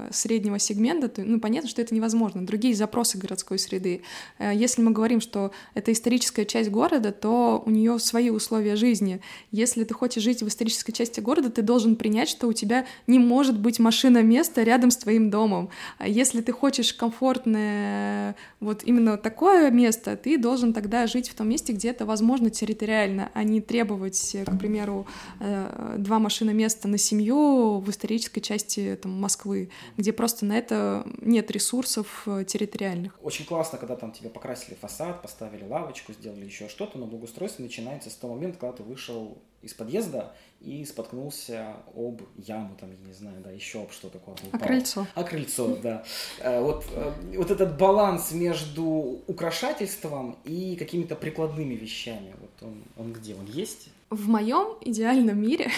среднего 0.09 0.57
сегмента, 0.57 1.07
то 1.07 1.21
ну, 1.21 1.39
понятно, 1.39 1.69
что 1.69 1.83
это 1.83 1.93
невозможно. 1.93 2.47
Другие 2.47 2.73
запросы 2.73 3.19
городской 3.19 3.59
среды. 3.59 4.01
Если 4.39 4.81
мы 4.81 4.89
говорим, 4.89 5.21
что 5.21 5.51
это 5.75 5.91
историческая 5.91 6.45
часть 6.45 6.71
города, 6.71 7.11
то 7.11 7.61
у 7.63 7.69
нее 7.69 7.99
свои 7.99 8.31
условия 8.31 8.75
жизни. 8.75 9.21
Если 9.51 9.83
ты 9.83 9.93
хочешь 9.93 10.23
жить 10.23 10.41
в 10.41 10.47
исторической 10.47 10.93
части 10.93 11.19
города, 11.19 11.51
ты 11.51 11.61
должен 11.61 11.95
принять, 11.95 12.29
что 12.29 12.47
у 12.47 12.53
тебя 12.53 12.87
не 13.05 13.19
может 13.19 13.59
быть 13.59 13.77
машина 13.77 14.23
места 14.23 14.63
рядом 14.65 14.91
с 14.91 14.97
твоим 14.97 15.29
домом. 15.29 15.69
А 15.97 16.07
если 16.07 16.41
ты 16.41 16.51
хочешь 16.51 16.93
комфортное, 16.93 18.35
вот 18.59 18.83
именно 18.83 19.17
такое 19.17 19.71
место, 19.71 20.17
ты 20.17 20.37
должен 20.37 20.73
тогда 20.73 21.07
жить 21.07 21.29
в 21.29 21.35
том 21.35 21.49
месте, 21.49 21.73
где 21.73 21.89
это 21.89 22.05
возможно 22.05 22.49
территориально, 22.49 23.31
а 23.33 23.43
не 23.43 23.61
требовать, 23.61 24.35
к 24.45 24.57
примеру, 24.57 25.07
э, 25.39 25.95
два 25.97 26.19
машина 26.19 26.51
места 26.51 26.87
на 26.87 26.97
семью 26.97 27.79
в 27.79 27.89
исторической 27.89 28.41
части 28.41 28.99
там, 29.01 29.19
Москвы, 29.19 29.69
где 29.97 30.11
просто 30.11 30.45
на 30.45 30.57
это 30.57 31.05
нет 31.21 31.51
ресурсов 31.51 32.23
э, 32.25 32.43
территориальных. 32.45 33.17
Очень 33.23 33.45
классно, 33.45 33.77
когда 33.77 33.95
там 33.95 34.11
тебе 34.11 34.29
покрасили 34.29 34.75
фасад, 34.75 35.21
поставили 35.21 35.63
лавочку, 35.63 36.13
сделали 36.13 36.45
еще 36.45 36.67
что-то, 36.67 36.97
но 36.97 37.05
благоустройство 37.05 37.63
начинается 37.63 38.09
с 38.09 38.15
того 38.15 38.35
момента, 38.35 38.59
когда 38.59 38.77
ты 38.77 38.83
вышел 38.83 39.37
из 39.61 39.73
подъезда 39.73 40.33
и 40.61 40.83
споткнулся 40.85 41.75
об 41.95 42.21
яму, 42.37 42.75
там, 42.79 42.89
я 42.91 43.07
не 43.07 43.13
знаю, 43.13 43.37
да, 43.43 43.51
еще 43.51 43.83
об 43.83 43.91
что 43.91 44.09
такое. 44.09 44.35
А 44.51 44.57
крыльцо. 44.57 45.05
А 45.13 45.23
крыльцо, 45.23 45.77
да. 45.81 46.03
Э, 46.39 46.61
вот, 46.61 46.85
э, 46.91 47.11
вот 47.37 47.51
этот 47.51 47.77
баланс 47.77 48.31
между 48.31 49.21
украшательством 49.27 50.37
и 50.43 50.75
какими-то 50.75 51.15
прикладными 51.15 51.75
вещами, 51.75 52.33
вот 52.39 52.51
он, 52.61 52.83
он 52.97 53.13
где? 53.13 53.35
Он 53.35 53.45
есть? 53.45 53.89
В 54.09 54.27
моем 54.27 54.77
идеальном 54.81 55.41
мире 55.41 55.71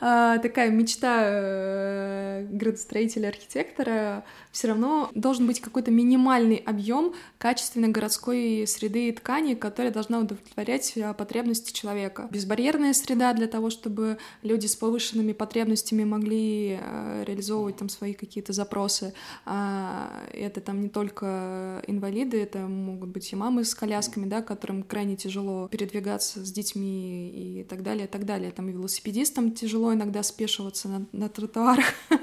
а, 0.00 0.38
такая 0.42 0.70
мечта 0.70 1.22
э, 1.24 2.46
градостроителя, 2.50 3.28
архитектора, 3.28 4.24
все 4.52 4.68
равно 4.68 5.10
должен 5.14 5.46
быть 5.46 5.60
какой-то 5.60 5.90
минимальный 5.90 6.56
объем 6.56 7.14
качественной 7.38 7.88
городской 7.88 8.64
среды 8.68 9.08
и 9.08 9.12
ткани, 9.12 9.54
которая 9.54 9.92
должна 9.92 10.20
удовлетворять 10.20 10.92
э, 10.96 11.14
потребности 11.14 11.72
человека. 11.72 12.28
Безбарьерная 12.30 12.92
среда 12.92 13.32
для 13.32 13.46
того, 13.48 13.70
чтобы 13.70 14.18
люди 14.42 14.66
с 14.66 14.76
повышенными 14.76 15.32
потребностями 15.32 16.04
могли 16.04 16.78
э, 16.80 17.24
реализовывать 17.26 17.76
там 17.76 17.88
свои 17.88 18.12
какие-то 18.12 18.52
запросы. 18.52 19.14
А, 19.46 20.22
это 20.32 20.60
там 20.60 20.82
не 20.82 20.90
только 20.90 21.82
инвалиды, 21.86 22.40
это 22.40 22.58
могут 22.58 23.08
быть 23.08 23.32
и 23.32 23.36
мамы 23.36 23.64
с 23.64 23.74
колясками, 23.74 24.26
да, 24.26 24.42
которым 24.42 24.82
крайне 24.82 25.16
тяжело 25.16 25.68
передвигаться 25.68 26.44
с 26.44 26.52
детьми 26.52 27.60
и 27.60 27.64
так 27.64 27.82
далее, 27.82 28.04
и 28.04 28.08
так 28.08 28.26
далее. 28.26 28.50
Там 28.50 28.68
и 28.68 28.72
велосипедистам 28.72 29.52
тяжело 29.52 29.94
иногда 29.94 30.22
спешиваться 30.22 30.88
на, 30.88 31.06
на 31.12 31.28
тротуарах. 31.30 31.86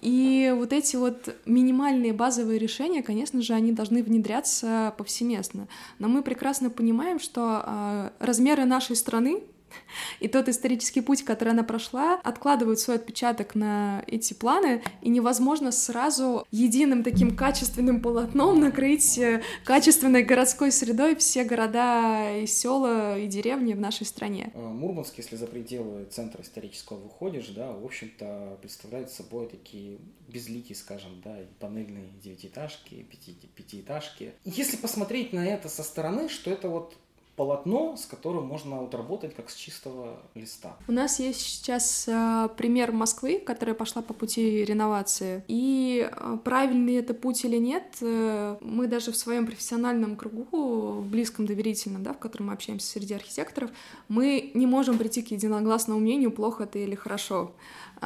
И 0.00 0.52
вот 0.56 0.72
эти 0.72 0.96
вот 0.96 1.33
минимальные 1.46 2.12
базовые 2.12 2.58
решения, 2.58 3.02
конечно 3.02 3.42
же, 3.42 3.54
они 3.54 3.72
должны 3.72 4.02
внедряться 4.02 4.94
повсеместно. 4.96 5.68
Но 5.98 6.08
мы 6.08 6.22
прекрасно 6.22 6.70
понимаем, 6.70 7.18
что 7.18 7.62
э, 7.64 8.10
размеры 8.20 8.64
нашей 8.64 8.96
страны 8.96 9.42
и 10.20 10.28
тот 10.28 10.48
исторический 10.48 11.00
путь, 11.00 11.24
который 11.24 11.50
она 11.50 11.62
прошла, 11.62 12.20
откладывают 12.22 12.80
свой 12.80 12.96
отпечаток 12.96 13.54
на 13.54 14.02
эти 14.06 14.34
планы, 14.34 14.82
и 15.02 15.08
невозможно 15.08 15.72
сразу 15.72 16.46
единым 16.50 17.02
таким 17.02 17.36
качественным 17.36 18.00
полотном 18.00 18.60
накрыть 18.60 19.18
э, 19.18 19.42
качественной 19.64 20.22
городской 20.22 20.72
средой 20.72 21.16
все 21.16 21.44
города 21.44 22.38
и 22.38 22.46
села 22.46 23.18
и 23.18 23.26
деревни 23.26 23.74
в 23.74 23.80
нашей 23.80 24.06
стране. 24.06 24.50
А, 24.54 24.58
Мурманск, 24.58 25.16
если 25.18 25.36
за 25.36 25.46
пределы 25.46 26.04
центра 26.04 26.42
исторического 26.42 26.98
выходишь, 26.98 27.48
да, 27.48 27.72
в 27.72 27.84
общем-то, 27.84 28.58
представляет 28.60 29.10
собой 29.10 29.48
такие 29.48 29.98
безликие, 30.28 30.76
скажем, 30.76 31.20
да, 31.22 31.36
панельные 31.60 32.08
девятиэтажки, 32.22 33.02
пяти, 33.02 33.36
пятиэтажки. 33.54 34.32
Если 34.44 34.76
посмотреть 34.76 35.32
на 35.32 35.46
это 35.46 35.68
со 35.68 35.82
стороны, 35.82 36.28
что 36.28 36.50
это 36.50 36.68
вот 36.68 36.96
полотно, 37.36 37.96
с 37.96 38.06
которым 38.06 38.46
можно 38.46 38.76
вот 38.76 38.94
работать 38.94 39.34
как 39.34 39.50
с 39.50 39.54
чистого 39.54 40.20
листа. 40.34 40.76
У 40.86 40.92
нас 40.92 41.18
есть 41.18 41.40
сейчас 41.40 42.06
э, 42.06 42.48
пример 42.56 42.92
Москвы, 42.92 43.40
которая 43.44 43.74
пошла 43.74 44.02
по 44.02 44.14
пути 44.14 44.64
реновации. 44.64 45.44
И 45.48 46.08
э, 46.10 46.38
правильный 46.44 46.94
это 46.94 47.12
путь 47.14 47.44
или 47.44 47.56
нет, 47.56 47.96
э, 48.00 48.56
мы 48.60 48.86
даже 48.86 49.10
в 49.12 49.16
своем 49.16 49.46
профессиональном 49.46 50.16
кругу, 50.16 51.02
близком 51.02 51.46
доверительном, 51.46 52.02
да, 52.02 52.12
в 52.12 52.18
котором 52.18 52.46
мы 52.46 52.52
общаемся 52.52 52.86
среди 52.86 53.14
архитекторов, 53.14 53.70
мы 54.08 54.52
не 54.54 54.66
можем 54.66 54.98
прийти 54.98 55.22
к 55.22 55.30
единогласному 55.30 56.00
мнению, 56.00 56.30
плохо 56.30 56.64
это 56.64 56.78
или 56.78 56.94
хорошо. 56.94 57.52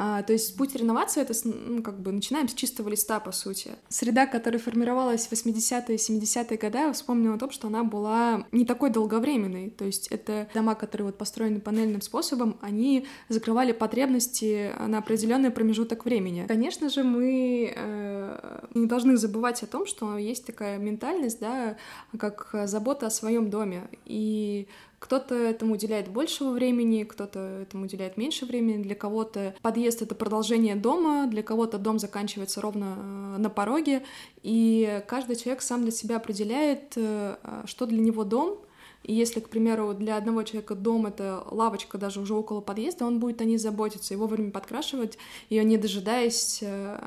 А, 0.01 0.23
то 0.23 0.31
есть 0.31 0.55
путь 0.55 0.75
реновации— 0.75 1.21
это 1.23 1.33
ну, 1.43 1.83
как 1.83 1.99
бы 1.99 2.13
начинаем 2.13 2.47
с 2.47 2.53
чистого 2.53 2.87
листа, 2.87 3.19
по 3.19 3.33
сути. 3.33 3.71
Среда, 3.89 4.27
которая 4.27 4.61
формировалась 4.61 5.27
в 5.27 5.31
80-е 5.33 5.95
и 5.95 5.97
70-е 5.97 6.57
годы, 6.57 6.77
я 6.77 6.93
вспомнила 6.93 7.35
о 7.35 7.37
том, 7.37 7.51
что 7.51 7.67
она 7.67 7.83
была 7.83 8.45
не 8.53 8.63
такой 8.63 8.91
долговременной. 8.91 9.71
То 9.71 9.83
есть 9.83 10.07
это 10.07 10.47
дома, 10.53 10.75
которые 10.75 11.07
вот 11.07 11.17
построены 11.17 11.59
панельным 11.59 12.01
способом, 12.01 12.57
они 12.61 13.07
закрывали 13.27 13.73
потребности 13.73 14.71
на 14.87 14.99
определенный 14.99 15.51
промежуток 15.51 16.05
времени. 16.05 16.45
Конечно 16.47 16.87
же, 16.87 17.03
мы 17.03 17.73
э, 17.75 18.67
не 18.75 18.85
должны 18.85 19.17
забывать 19.17 19.63
о 19.63 19.67
том, 19.67 19.85
что 19.85 20.17
есть 20.17 20.45
такая 20.45 20.77
ментальность, 20.77 21.41
да, 21.41 21.75
как 22.17 22.55
забота 22.67 23.07
о 23.07 23.11
своем 23.11 23.49
доме. 23.49 23.89
И 24.05 24.69
кто-то 24.99 25.35
этому 25.35 25.73
уделяет 25.73 26.09
большего 26.09 26.51
времени, 26.51 27.03
кто-то 27.03 27.39
этому 27.39 27.85
уделяет 27.85 28.17
меньше 28.17 28.45
времени. 28.45 28.83
Для 28.83 28.95
кого-то 28.95 29.55
подъезд— 29.61 30.01
это 30.03 30.13
продолжение 30.13 30.75
дома, 30.75 31.27
для 31.27 31.41
кого-то 31.41 31.77
дом 31.77 31.99
заканчивается 31.99 32.61
ровно 32.61 32.95
э, 32.97 33.37
на 33.39 33.49
пороге. 33.49 34.03
И 34.43 35.01
каждый 35.07 35.35
человек 35.35 35.61
сам 35.61 35.83
для 35.83 35.91
себя 35.91 36.17
определяет, 36.17 36.93
э, 36.95 37.35
что 37.65 37.85
для 37.85 37.99
него 37.99 38.23
дом— 38.23 38.59
и 39.03 39.13
если, 39.13 39.39
к 39.39 39.49
примеру, 39.49 39.93
для 39.93 40.17
одного 40.17 40.43
человека 40.43 40.75
дом— 40.75 41.05
это 41.07 41.43
лавочка 41.49 41.97
даже 41.97 42.19
уже 42.19 42.33
около 42.33 42.61
подъезда, 42.61 43.05
он 43.05 43.19
будет 43.19 43.41
о 43.41 43.45
ней 43.45 43.57
заботиться, 43.57 44.13
его 44.13 44.27
вовремя 44.27 44.51
подкрашивать, 44.51 45.17
ее 45.49 45.63
не 45.63 45.77
дожидаясь 45.77 46.59
э, 46.61 46.99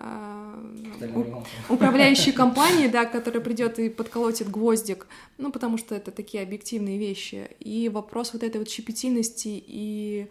управляющей 1.69 2.33
компании, 2.33 2.89
да, 2.89 3.05
которая 3.05 3.43
придет 3.43 3.79
и 3.79 3.89
подколотит 3.89 4.51
гвоздик, 4.51 5.07
ну, 5.39 5.53
потому 5.53 5.77
что 5.79 5.95
это 5.95 6.11
такие 6.11 6.43
объективные 6.43 6.99
вещи. 6.99 7.51
И 7.61 7.89
вопрос 7.89 8.33
вот 8.33 8.43
этой 8.43 8.57
вот 8.59 8.71
щепетильности 8.71 9.63
и 9.67 10.29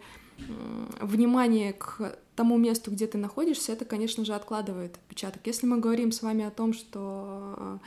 внимания 1.00 1.72
к 1.72 2.18
тому 2.34 2.56
месту, 2.56 2.90
где 2.90 3.06
ты 3.06 3.18
находишься, 3.18 3.72
это, 3.72 3.84
конечно 3.84 4.24
же, 4.24 4.34
откладывает 4.34 4.96
отпечаток. 4.96 5.42
Если 5.46 5.66
мы 5.66 5.78
говорим 5.78 6.12
с 6.12 6.22
вами 6.22 6.44
о 6.44 6.50
том, 6.50 6.72
что 6.72 7.78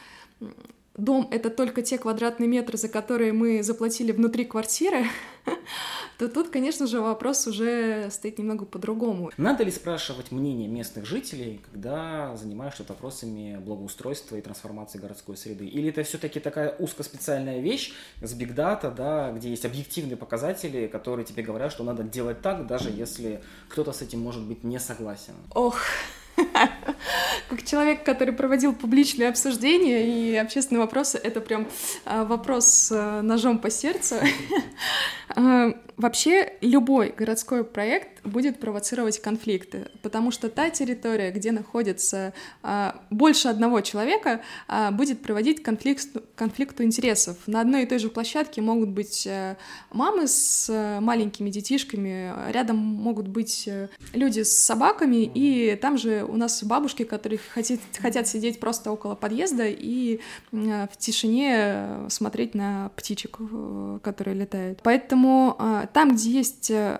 дом— 0.98 1.28
это 1.32 1.50
только 1.50 1.82
те 1.82 1.98
квадратные 1.98 2.48
метры, 2.48 2.78
за 2.78 2.90
которые 2.90 3.34
мы 3.34 3.64
заплатили 3.64 4.12
внутри 4.12 4.46
квартиры, 4.46 5.06
то 6.18 6.28
тут, 6.30 6.50
конечно 6.50 6.88
же, 6.88 7.02
вопрос 7.02 7.48
уже 7.48 8.10
стоит 8.12 8.38
немного 8.38 8.66
по-другому. 8.66 9.32
Надо 9.38 9.64
ли 9.64 9.72
спрашивать 9.72 10.32
мнение 10.32 10.68
местных 10.68 11.06
жителей, 11.06 11.62
когда 11.72 12.36
занимаешься 12.38 12.84
вопросами 12.88 13.58
благоустройства 13.58 14.36
и 14.36 14.42
трансформации 14.42 15.00
городской 15.00 15.38
среды? 15.38 15.66
Или 15.66 15.90
это 15.90 16.04
все-таки 16.04 16.40
такая 16.40 16.76
узкоспециальная 16.78 17.62
вещь 17.62 17.94
с 18.22 18.34
бигдата, 18.34 18.92
да, 18.92 19.32
где 19.32 19.50
есть 19.50 19.66
объективные 19.66 20.18
показатели, 20.18 20.88
которые 20.88 21.26
тебе 21.26 21.44
говорят, 21.44 21.72
что 21.72 21.84
надо 21.84 22.04
делать 22.04 22.42
так, 22.42 22.68
даже 22.68 22.90
если 22.90 23.42
кто-то 23.70 23.92
с 23.92 24.02
этим 24.02 24.20
может 24.20 24.44
быть 24.44 24.64
не 24.64 24.80
согласен? 24.80 25.34
Ох, 25.54 25.80
как 27.50 27.64
человек, 27.64 28.04
который 28.04 28.34
проводил 28.34 28.74
публичные 28.74 29.30
обсуждения 29.30 30.08
и 30.08 30.36
общественные 30.36 30.82
вопросы, 30.82 31.20
это 31.22 31.42
прям 31.42 31.68
а, 32.06 32.24
вопрос 32.26 32.92
а, 32.94 33.22
ножом 33.22 33.60
по 33.60 33.70
сердцу. 33.70 34.16
А, 35.38 35.74
вообще 35.98 36.54
любой 36.62 37.10
городской 37.10 37.64
проект 37.66 38.24
будет 38.24 38.60
провоцировать 38.60 39.20
конфликты, 39.20 39.88
потому 40.04 40.30
что 40.30 40.50
та 40.50 40.70
территория, 40.70 41.32
где 41.32 41.52
находится 41.52 42.32
больше 43.10 43.48
одного 43.48 43.82
человека, 43.82 44.42
будет 44.92 45.24
приводить 45.24 45.62
к 45.62 45.66
конфликт, 45.66 46.08
конфликту 46.36 46.84
интересов. 46.84 47.38
На 47.48 47.62
одной 47.62 47.84
и 47.84 47.86
той 47.86 48.00
же 48.00 48.10
площадке 48.10 48.62
могут 48.62 48.90
быть 48.90 49.26
а, 49.28 49.58
мамы 49.92 50.28
с 50.28 50.68
а, 50.70 51.00
маленькими 51.00 51.50
детишками, 51.50 52.34
рядом 52.52 52.78
могут 52.78 53.28
быть 53.28 53.68
а, 53.68 53.90
люди 54.14 54.42
с 54.42 54.56
собаками, 54.58 55.30
и 55.34 55.76
там 55.76 55.98
же 55.98 56.26
у 56.28 56.38
нас 56.38 56.64
бабушки, 56.64 57.04
которые 57.04 57.40
хотят, 57.54 57.80
хотят 57.98 58.28
сидеть 58.28 58.60
просто 58.60 58.92
около 58.92 59.16
подъезда 59.16 59.68
и 59.68 60.20
в 60.52 60.90
тишине 60.98 62.10
смотреть 62.10 62.56
на 62.56 62.92
птичек, 62.96 63.40
которые 64.02 64.36
летают. 64.36 64.80
Поэтому 64.84 65.58
там, 65.94 66.16
где 66.16 66.30
есть 66.30 66.72
э, 66.72 67.00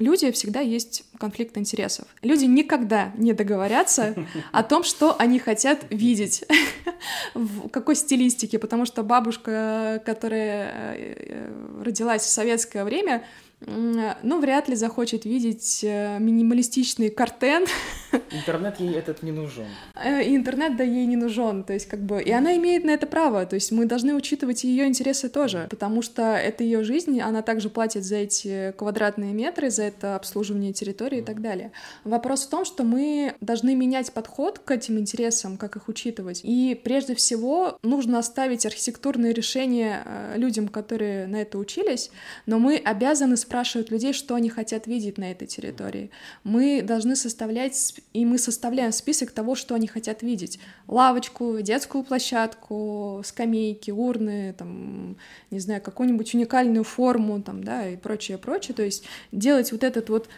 люди, 0.00 0.30
всегда 0.32 0.60
есть 0.60 1.04
конфликт 1.18 1.56
интересов. 1.56 2.06
Люди 2.22 2.46
никогда 2.46 3.12
не 3.16 3.32
договорятся 3.32 4.16
о 4.52 4.62
том, 4.64 4.82
что 4.82 5.14
они 5.18 5.38
хотят 5.38 5.84
видеть, 5.90 6.44
в 7.34 7.68
какой 7.68 7.94
стилистике, 7.94 8.58
потому 8.58 8.86
что 8.86 9.04
бабушка, 9.04 10.02
которая 10.04 10.96
э, 10.96 11.52
родилась 11.84 12.22
в 12.22 12.30
советское 12.30 12.84
время, 12.84 13.22
ну, 13.66 14.40
вряд 14.40 14.68
ли 14.68 14.74
захочет 14.74 15.26
видеть 15.26 15.80
э, 15.84 16.18
минималистичный 16.18 17.10
картен. 17.10 17.66
Интернет 18.32 18.80
ей 18.80 18.94
этот 18.94 19.22
не 19.22 19.32
нужен. 19.32 19.66
Э, 19.94 20.22
и 20.22 20.36
интернет, 20.36 20.76
да, 20.76 20.84
ей 20.84 21.06
не 21.06 21.16
нужен, 21.16 21.64
то 21.64 21.72
есть 21.72 21.86
как 21.86 22.00
бы... 22.00 22.22
И 22.22 22.30
она 22.30 22.56
имеет 22.56 22.84
на 22.84 22.90
это 22.90 23.06
право, 23.06 23.44
то 23.46 23.54
есть 23.54 23.72
мы 23.72 23.86
должны 23.86 24.14
учитывать 24.14 24.64
ее 24.64 24.86
интересы 24.86 25.28
тоже, 25.28 25.66
потому 25.70 26.02
что 26.02 26.22
это 26.22 26.64
ее 26.64 26.84
жизнь, 26.84 27.20
она 27.20 27.42
также 27.42 27.70
платит 27.70 28.04
за 28.04 28.16
эти 28.16 28.72
квадратные 28.76 29.32
метры, 29.32 29.70
за 29.70 29.84
это 29.84 30.16
обслуживание 30.16 30.72
территории 30.72 31.18
и 31.18 31.22
так 31.22 31.40
далее. 31.40 31.72
Вопрос 32.04 32.46
в 32.46 32.50
том, 32.50 32.64
что 32.64 32.84
мы 32.84 33.34
должны 33.40 33.74
менять 33.74 34.12
подход 34.12 34.58
к 34.58 34.70
этим 34.70 34.98
интересам, 34.98 35.56
как 35.56 35.76
их 35.76 35.88
учитывать. 35.88 36.40
И 36.44 36.80
прежде 36.82 37.14
всего 37.14 37.78
нужно 37.82 38.18
оставить 38.18 38.66
архитектурные 38.66 39.32
решения 39.32 40.02
э, 40.04 40.34
людям, 40.36 40.68
которые 40.68 41.26
на 41.26 41.36
это 41.36 41.58
учились, 41.58 42.10
но 42.46 42.58
мы 42.58 42.76
обязаны 42.76 43.36
спрашивать 43.36 43.90
людей, 43.90 44.12
что 44.12 44.34
они 44.34 44.48
хотят 44.48 44.86
видеть 44.86 45.18
на 45.18 45.30
этой 45.30 45.46
территории. 45.46 46.10
Мы 46.44 46.82
должны 46.82 47.16
составлять, 47.16 47.94
и 48.20 48.24
мы 48.24 48.38
составляем 48.38 48.92
список 48.92 49.30
того, 49.30 49.54
что 49.54 49.74
они 49.74 49.86
хотят 49.86 50.22
видеть. 50.22 50.58
Лавочку, 50.86 51.60
детскую 51.60 52.04
площадку, 52.04 53.22
скамейки, 53.24 53.90
урны, 53.90 54.54
там, 54.56 55.16
не 55.50 55.58
знаю, 55.58 55.80
какую-нибудь 55.80 56.34
уникальную 56.34 56.84
форму, 56.84 57.40
там, 57.42 57.64
да, 57.64 57.88
и 57.88 57.96
прочее, 57.96 58.36
прочее. 58.38 58.74
То 58.74 58.82
есть 58.82 59.04
делать 59.32 59.72
вот 59.72 59.84
этот 59.84 60.10
вот 60.10 60.28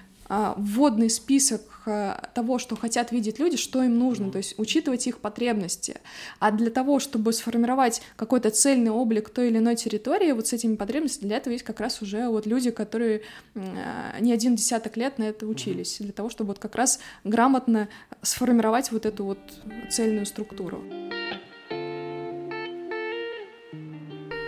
вводный 0.57 1.11
список 1.11 1.61
а, 1.85 2.31
того, 2.35 2.59
что 2.59 2.75
хотят 2.75 3.13
видеть 3.13 3.39
люди, 3.39 3.57
что 3.59 3.83
им 3.83 3.99
нужно, 3.99 4.31
то 4.31 4.39
есть 4.39 4.59
учитывать 4.59 5.07
их 5.07 5.19
потребности. 5.19 6.01
А 6.39 6.51
для 6.51 6.71
того, 6.71 7.01
чтобы 7.01 7.35
сформировать 7.35 8.01
какой-то 8.17 8.51
цельный 8.51 8.91
облик 8.91 9.29
той 9.29 9.49
или 9.49 9.59
иной 9.59 9.77
территории, 9.77 10.33
вот 10.33 10.47
с 10.47 10.53
этими 10.55 10.77
потребностями, 10.77 11.29
для 11.29 11.37
этого 11.37 11.53
есть 11.53 11.65
как 11.65 11.81
раз 11.81 12.01
уже 12.01 12.29
вот 12.29 12.47
люди, 12.47 12.71
которые 12.71 13.23
а, 13.55 14.19
не 14.21 14.33
один 14.33 14.57
десяток 14.57 14.97
лет 14.97 15.19
на 15.19 15.25
это 15.25 15.47
учились, 15.47 15.99
для 15.99 16.13
того, 16.13 16.31
чтобы 16.31 16.49
вот 16.49 16.59
как 16.59 16.77
раз 16.77 16.99
грамотно 17.25 17.89
сформировать 18.23 18.91
вот 18.91 19.05
эту 19.05 19.25
вот 19.25 19.39
цельную 19.91 20.25
структуру. 20.25 20.83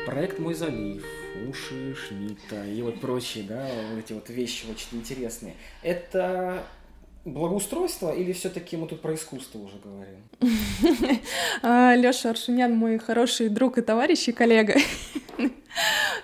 Проект 0.07 0.38
«Мой 0.38 0.55
залив», 0.55 1.05
уши 1.49 1.95
Шмидта 1.95 2.64
и 2.67 2.83
вот 2.83 3.00
прочие, 3.00 3.45
да, 3.45 3.67
вот 3.91 4.05
эти 4.05 4.12
вот 4.12 4.29
вещи 4.29 4.67
очень 4.71 4.99
интересные. 4.99 5.55
Это 5.83 6.64
благоустройство 7.25 8.12
или 8.14 8.33
все-таки 8.33 8.76
мы 8.76 8.87
тут 8.87 9.00
про 9.00 9.14
искусство 9.14 9.59
уже 9.59 9.75
говорим? 9.83 10.21
А, 11.62 11.95
Леша 11.95 12.31
Аршунян 12.31 12.75
мой 12.75 12.99
хороший 12.99 13.49
друг 13.49 13.79
и 13.79 13.83
товарищ 13.83 14.29
и 14.29 14.33
коллега. 14.33 14.75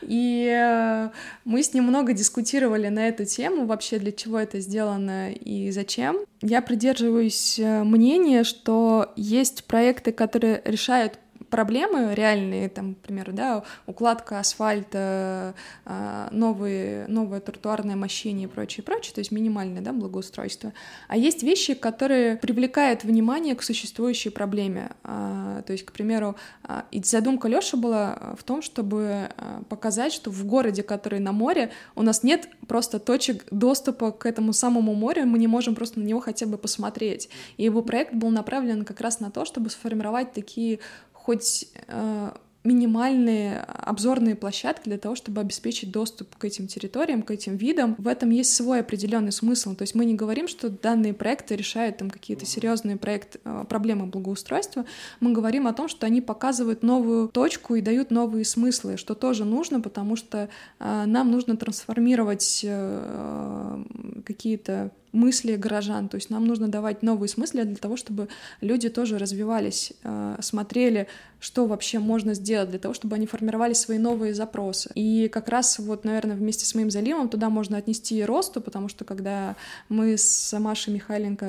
И 0.02 0.47
э, 0.49 1.11
мы 1.45 1.62
с 1.62 1.75
ним 1.75 1.85
много 1.85 2.12
дискутировали 2.12 2.88
на 2.88 3.09
эту 3.09 3.25
тему, 3.25 3.67
вообще 3.67 3.99
для 3.99 4.12
чего 4.12 4.38
это 4.38 4.61
сделано 4.61 5.33
и 5.33 5.71
зачем. 5.73 6.19
Я 6.40 6.62
придерживаюсь 6.62 7.59
э, 7.59 7.83
мнения, 7.83 8.45
что 8.45 9.12
есть 9.17 9.64
проекты, 9.64 10.12
которые 10.12 10.62
решают 10.64 11.19
проблемы 11.50 12.14
реальные, 12.14 12.69
там, 12.69 12.95
к 12.95 12.99
примеру, 12.99 13.33
да, 13.33 13.64
укладка 13.87 14.38
асфальта, 14.38 15.54
а, 15.85 16.28
новые, 16.30 17.07
новое 17.09 17.40
тротуарное 17.40 17.97
мощение 17.97 18.49
и 18.49 18.50
прочее, 18.50 18.85
прочее, 18.85 19.14
то 19.14 19.19
есть 19.19 19.33
минимальное, 19.33 19.83
да, 19.83 19.92
благоустройство. 19.92 20.73
А 21.09 21.16
есть 21.16 21.42
вещи, 21.42 21.75
которые 21.75 22.37
привлекают 22.37 23.04
внимание 23.04 23.54
к 23.54 23.62
существующей 23.62 24.30
проблеме. 24.30 24.92
А, 25.02 25.62
то 25.62 25.73
есть, 25.73 25.85
к 25.85 25.92
примеру, 25.92 26.37
а, 26.62 26.85
и 26.90 27.02
задумка 27.02 27.49
Лёши 27.49 27.76
была 27.76 28.35
в 28.38 28.45
том, 28.45 28.62
чтобы 28.62 29.30
показать, 29.69 30.12
что 30.12 30.30
в 30.30 30.47
городе, 30.47 30.83
который 30.83 31.19
на 31.19 31.33
море, 31.33 31.71
у 31.97 32.02
нас 32.02 32.23
нет 32.23 32.49
просто 32.69 32.99
точек 32.99 33.45
доступа 33.50 34.12
к 34.12 34.26
этому 34.26 34.52
самому 34.52 34.95
морю, 34.95 35.26
мы 35.26 35.38
не 35.38 35.49
можем 35.49 35.75
просто 35.75 35.99
на 36.00 36.04
него 36.04 36.21
хотя 36.21 36.47
бы 36.47 36.57
посмотреть. 36.57 37.28
И 37.57 37.64
его 37.64 37.83
проект 37.83 38.14
был 38.14 38.30
направлен 38.30 38.85
как 38.85 39.00
раз 39.00 39.21
на 39.21 39.30
то, 39.30 39.45
чтобы 39.45 39.71
сформировать 39.71 40.33
такие 40.33 40.78
хоть 41.25 41.67
э, 41.89 42.31
минимальные 42.62 43.61
обзорные 43.61 44.37
площадки 44.37 44.89
для 44.89 44.99
того, 44.99 45.15
чтобы 45.15 45.41
обеспечить 45.41 45.91
доступ 45.91 46.37
к 46.37 46.45
этим 46.45 46.67
территориям, 46.67 47.23
к 47.23 47.31
этим 47.31 47.57
видам. 47.57 47.95
В 47.97 48.07
этом 48.07 48.31
есть 48.31 48.55
свой 48.55 48.81
определенный 48.81 49.33
смысл. 49.33 49.75
То 49.75 49.83
есть 49.83 49.95
мы 49.95 50.05
не 50.05 50.15
говорим, 50.15 50.47
что 50.47 50.69
данные 50.69 51.15
проекты 51.15 51.57
решают 51.57 51.97
там 51.97 52.11
какие-то 52.11 52.45
серьезные 52.45 52.99
проект, 52.99 53.37
э, 53.43 53.65
проблемы 53.67 54.07
благоустройства. 54.07 54.85
Мы 55.21 55.33
говорим 55.33 55.67
о 55.67 55.73
том, 55.73 55.89
что 55.89 56.07
они 56.07 56.21
показывают 56.21 56.83
новую 56.83 57.29
точку 57.29 57.77
и 57.77 57.81
дают 57.81 58.11
новые 58.11 58.45
смыслы, 58.45 58.99
что 58.99 59.15
тоже 59.15 59.47
нужно, 59.47 59.81
потому 59.81 60.17
что 60.17 60.50
э, 60.81 61.05
нам 61.07 61.31
нужно 61.31 61.57
трансформировать 61.57 62.61
э, 62.62 63.85
какие-то 64.27 64.91
мысли 65.12 65.57
горожан. 65.57 66.09
То 66.09 66.17
есть 66.17 66.31
нам 66.31 66.47
нужно 66.47 66.69
давать 66.69 67.02
новые 67.02 67.29
смыслы 67.29 67.64
для 67.64 67.76
того, 67.76 67.97
чтобы 67.97 68.29
люди 68.61 68.88
тоже 68.88 69.19
развивались, 69.19 69.93
э, 70.02 70.37
смотрели, 70.40 71.09
что 71.40 71.67
вообще 71.67 71.99
можно 71.99 72.35
сделать 72.35 72.71
для 72.71 72.79
того, 72.79 72.95
чтобы 72.95 73.17
они 73.17 73.26
формировали 73.26 73.73
свои 73.73 73.99
новые 73.99 74.35
запросы. 74.35 74.90
И 74.95 75.29
как 75.29 75.49
раз 75.49 75.79
вот, 75.79 76.05
наверное, 76.05 76.37
вместе 76.37 76.64
с 76.64 76.75
моим 76.75 76.90
заливом 76.90 77.29
туда 77.29 77.49
можно 77.49 77.79
отнести 77.79 78.19
и 78.19 78.23
росту, 78.23 78.61
потому 78.61 78.88
что 78.88 79.05
когда 79.05 79.57
мы 79.88 80.17
с 80.17 80.59
Машей 80.59 80.93
Михайленко 80.95 81.47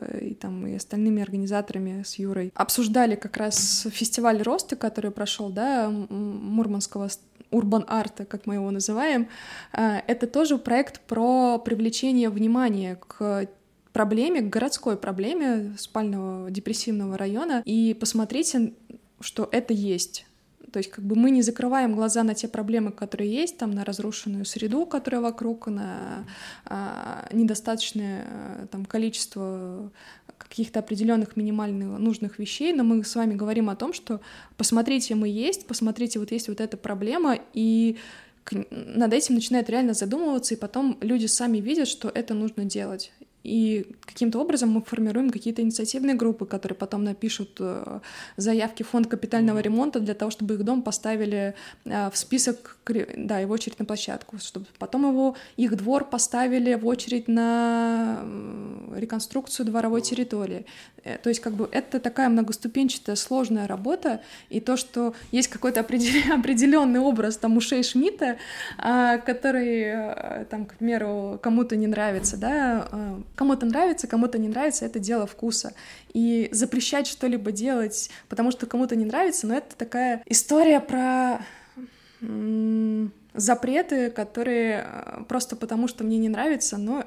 э, 0.00 0.18
и, 0.30 0.34
там, 0.34 0.66
и 0.66 0.74
остальными 0.74 1.22
организаторами, 1.22 2.02
с 2.02 2.18
Юрой, 2.18 2.52
обсуждали 2.54 3.14
как 3.14 3.36
раз 3.36 3.86
фестиваль 3.90 4.42
роста, 4.42 4.76
который 4.76 5.10
прошел, 5.10 5.50
да, 5.50 5.90
Мурманского 5.90 7.08
урбан 7.50 7.84
арта, 7.88 8.24
как 8.24 8.46
мы 8.46 8.54
его 8.54 8.70
называем, 8.70 9.28
э, 9.72 10.00
это 10.06 10.26
тоже 10.26 10.58
проект 10.58 11.00
про 11.00 11.58
привлечение 11.58 12.30
внимания 12.30 12.79
к 13.06 13.48
проблеме, 13.92 14.40
к 14.40 14.48
городской 14.48 14.96
проблеме 14.96 15.74
спального 15.78 16.50
депрессивного 16.50 17.16
района, 17.18 17.62
и 17.64 17.96
посмотрите, 17.98 18.72
что 19.20 19.48
это 19.50 19.72
есть. 19.72 20.26
То 20.72 20.78
есть 20.78 20.90
как 20.90 21.04
бы 21.04 21.16
мы 21.16 21.30
не 21.30 21.42
закрываем 21.42 21.94
глаза 21.94 22.22
на 22.22 22.34
те 22.34 22.46
проблемы, 22.48 22.92
которые 22.92 23.32
есть, 23.32 23.58
там, 23.58 23.72
на 23.72 23.84
разрушенную 23.84 24.44
среду, 24.44 24.86
которая 24.86 25.20
вокруг, 25.20 25.66
на 25.66 26.26
а, 26.64 27.28
недостаточное 27.32 28.24
а, 28.26 28.66
там, 28.68 28.84
количество 28.84 29.90
каких-то 30.38 30.78
определенных 30.78 31.36
минимальных 31.36 31.98
нужных 31.98 32.38
вещей, 32.38 32.72
но 32.72 32.82
мы 32.82 33.04
с 33.04 33.14
вами 33.14 33.34
говорим 33.34 33.68
о 33.68 33.76
том, 33.76 33.92
что 33.92 34.20
посмотрите, 34.56 35.14
мы 35.14 35.28
есть, 35.28 35.66
посмотрите, 35.66 36.18
вот 36.18 36.32
есть 36.32 36.48
вот 36.48 36.60
эта 36.60 36.76
проблема, 36.76 37.38
и 37.52 37.98
над 38.70 39.12
этим 39.12 39.34
начинают 39.34 39.70
реально 39.70 39.94
задумываться, 39.94 40.54
и 40.54 40.58
потом 40.58 40.98
люди 41.00 41.26
сами 41.26 41.58
видят, 41.58 41.88
что 41.88 42.08
это 42.08 42.34
нужно 42.34 42.64
делать. 42.64 43.12
И 43.42 43.86
каким-то 44.04 44.38
образом 44.38 44.70
мы 44.70 44.82
формируем 44.82 45.30
какие-то 45.30 45.62
инициативные 45.62 46.14
группы, 46.14 46.44
которые 46.44 46.76
потом 46.76 47.04
напишут 47.04 47.56
э, 47.58 48.00
заявки 48.36 48.82
в 48.82 48.88
фонд 48.88 49.06
капитального 49.06 49.60
ремонта 49.60 49.98
для 49.98 50.14
того, 50.14 50.30
чтобы 50.30 50.54
их 50.54 50.62
дом 50.62 50.82
поставили 50.82 51.54
э, 51.86 52.10
в 52.10 52.16
список, 52.18 52.76
да, 53.16 53.46
в 53.46 53.50
очередь 53.50 53.78
на 53.78 53.86
площадку, 53.86 54.38
чтобы 54.38 54.66
потом 54.78 55.08
его, 55.08 55.36
их 55.56 55.74
двор 55.76 56.04
поставили 56.04 56.74
в 56.74 56.86
очередь 56.86 57.28
на 57.28 58.22
реконструкцию 58.94 59.66
дворовой 59.66 60.02
территории. 60.02 60.66
Э, 61.02 61.16
то 61.16 61.30
есть 61.30 61.40
как 61.40 61.54
бы 61.54 61.66
это 61.72 61.98
такая 61.98 62.28
многоступенчатая 62.28 63.16
сложная 63.16 63.66
работа, 63.66 64.20
и 64.50 64.60
то, 64.60 64.76
что 64.76 65.14
есть 65.32 65.48
какой-то 65.48 65.80
определенный 65.80 67.00
образ 67.00 67.38
там 67.38 67.56
ушей 67.56 67.82
Шмидта, 67.82 68.36
а, 68.76 69.16
который 69.16 70.44
там, 70.50 70.66
к 70.66 70.74
примеру, 70.74 71.38
кому-то 71.42 71.76
не 71.76 71.86
нравится, 71.86 72.36
да, 72.36 72.86
Кому-то 73.40 73.64
нравится, 73.64 74.06
кому-то 74.06 74.36
не 74.36 74.48
нравится, 74.48 74.84
это 74.84 74.98
дело 74.98 75.26
вкуса. 75.26 75.72
И 76.12 76.50
запрещать 76.52 77.06
что-либо 77.06 77.52
делать, 77.52 78.10
потому 78.28 78.50
что 78.50 78.66
кому-то 78.66 78.96
не 78.96 79.06
нравится, 79.06 79.46
но 79.46 79.56
это 79.56 79.74
такая 79.76 80.22
история 80.26 80.78
про 80.78 81.40
запреты, 83.32 84.10
которые 84.10 84.86
э, 84.86 85.24
просто 85.26 85.56
потому, 85.56 85.88
что 85.88 86.04
мне 86.04 86.18
не 86.18 86.28
нравится, 86.28 86.76
но 86.76 87.06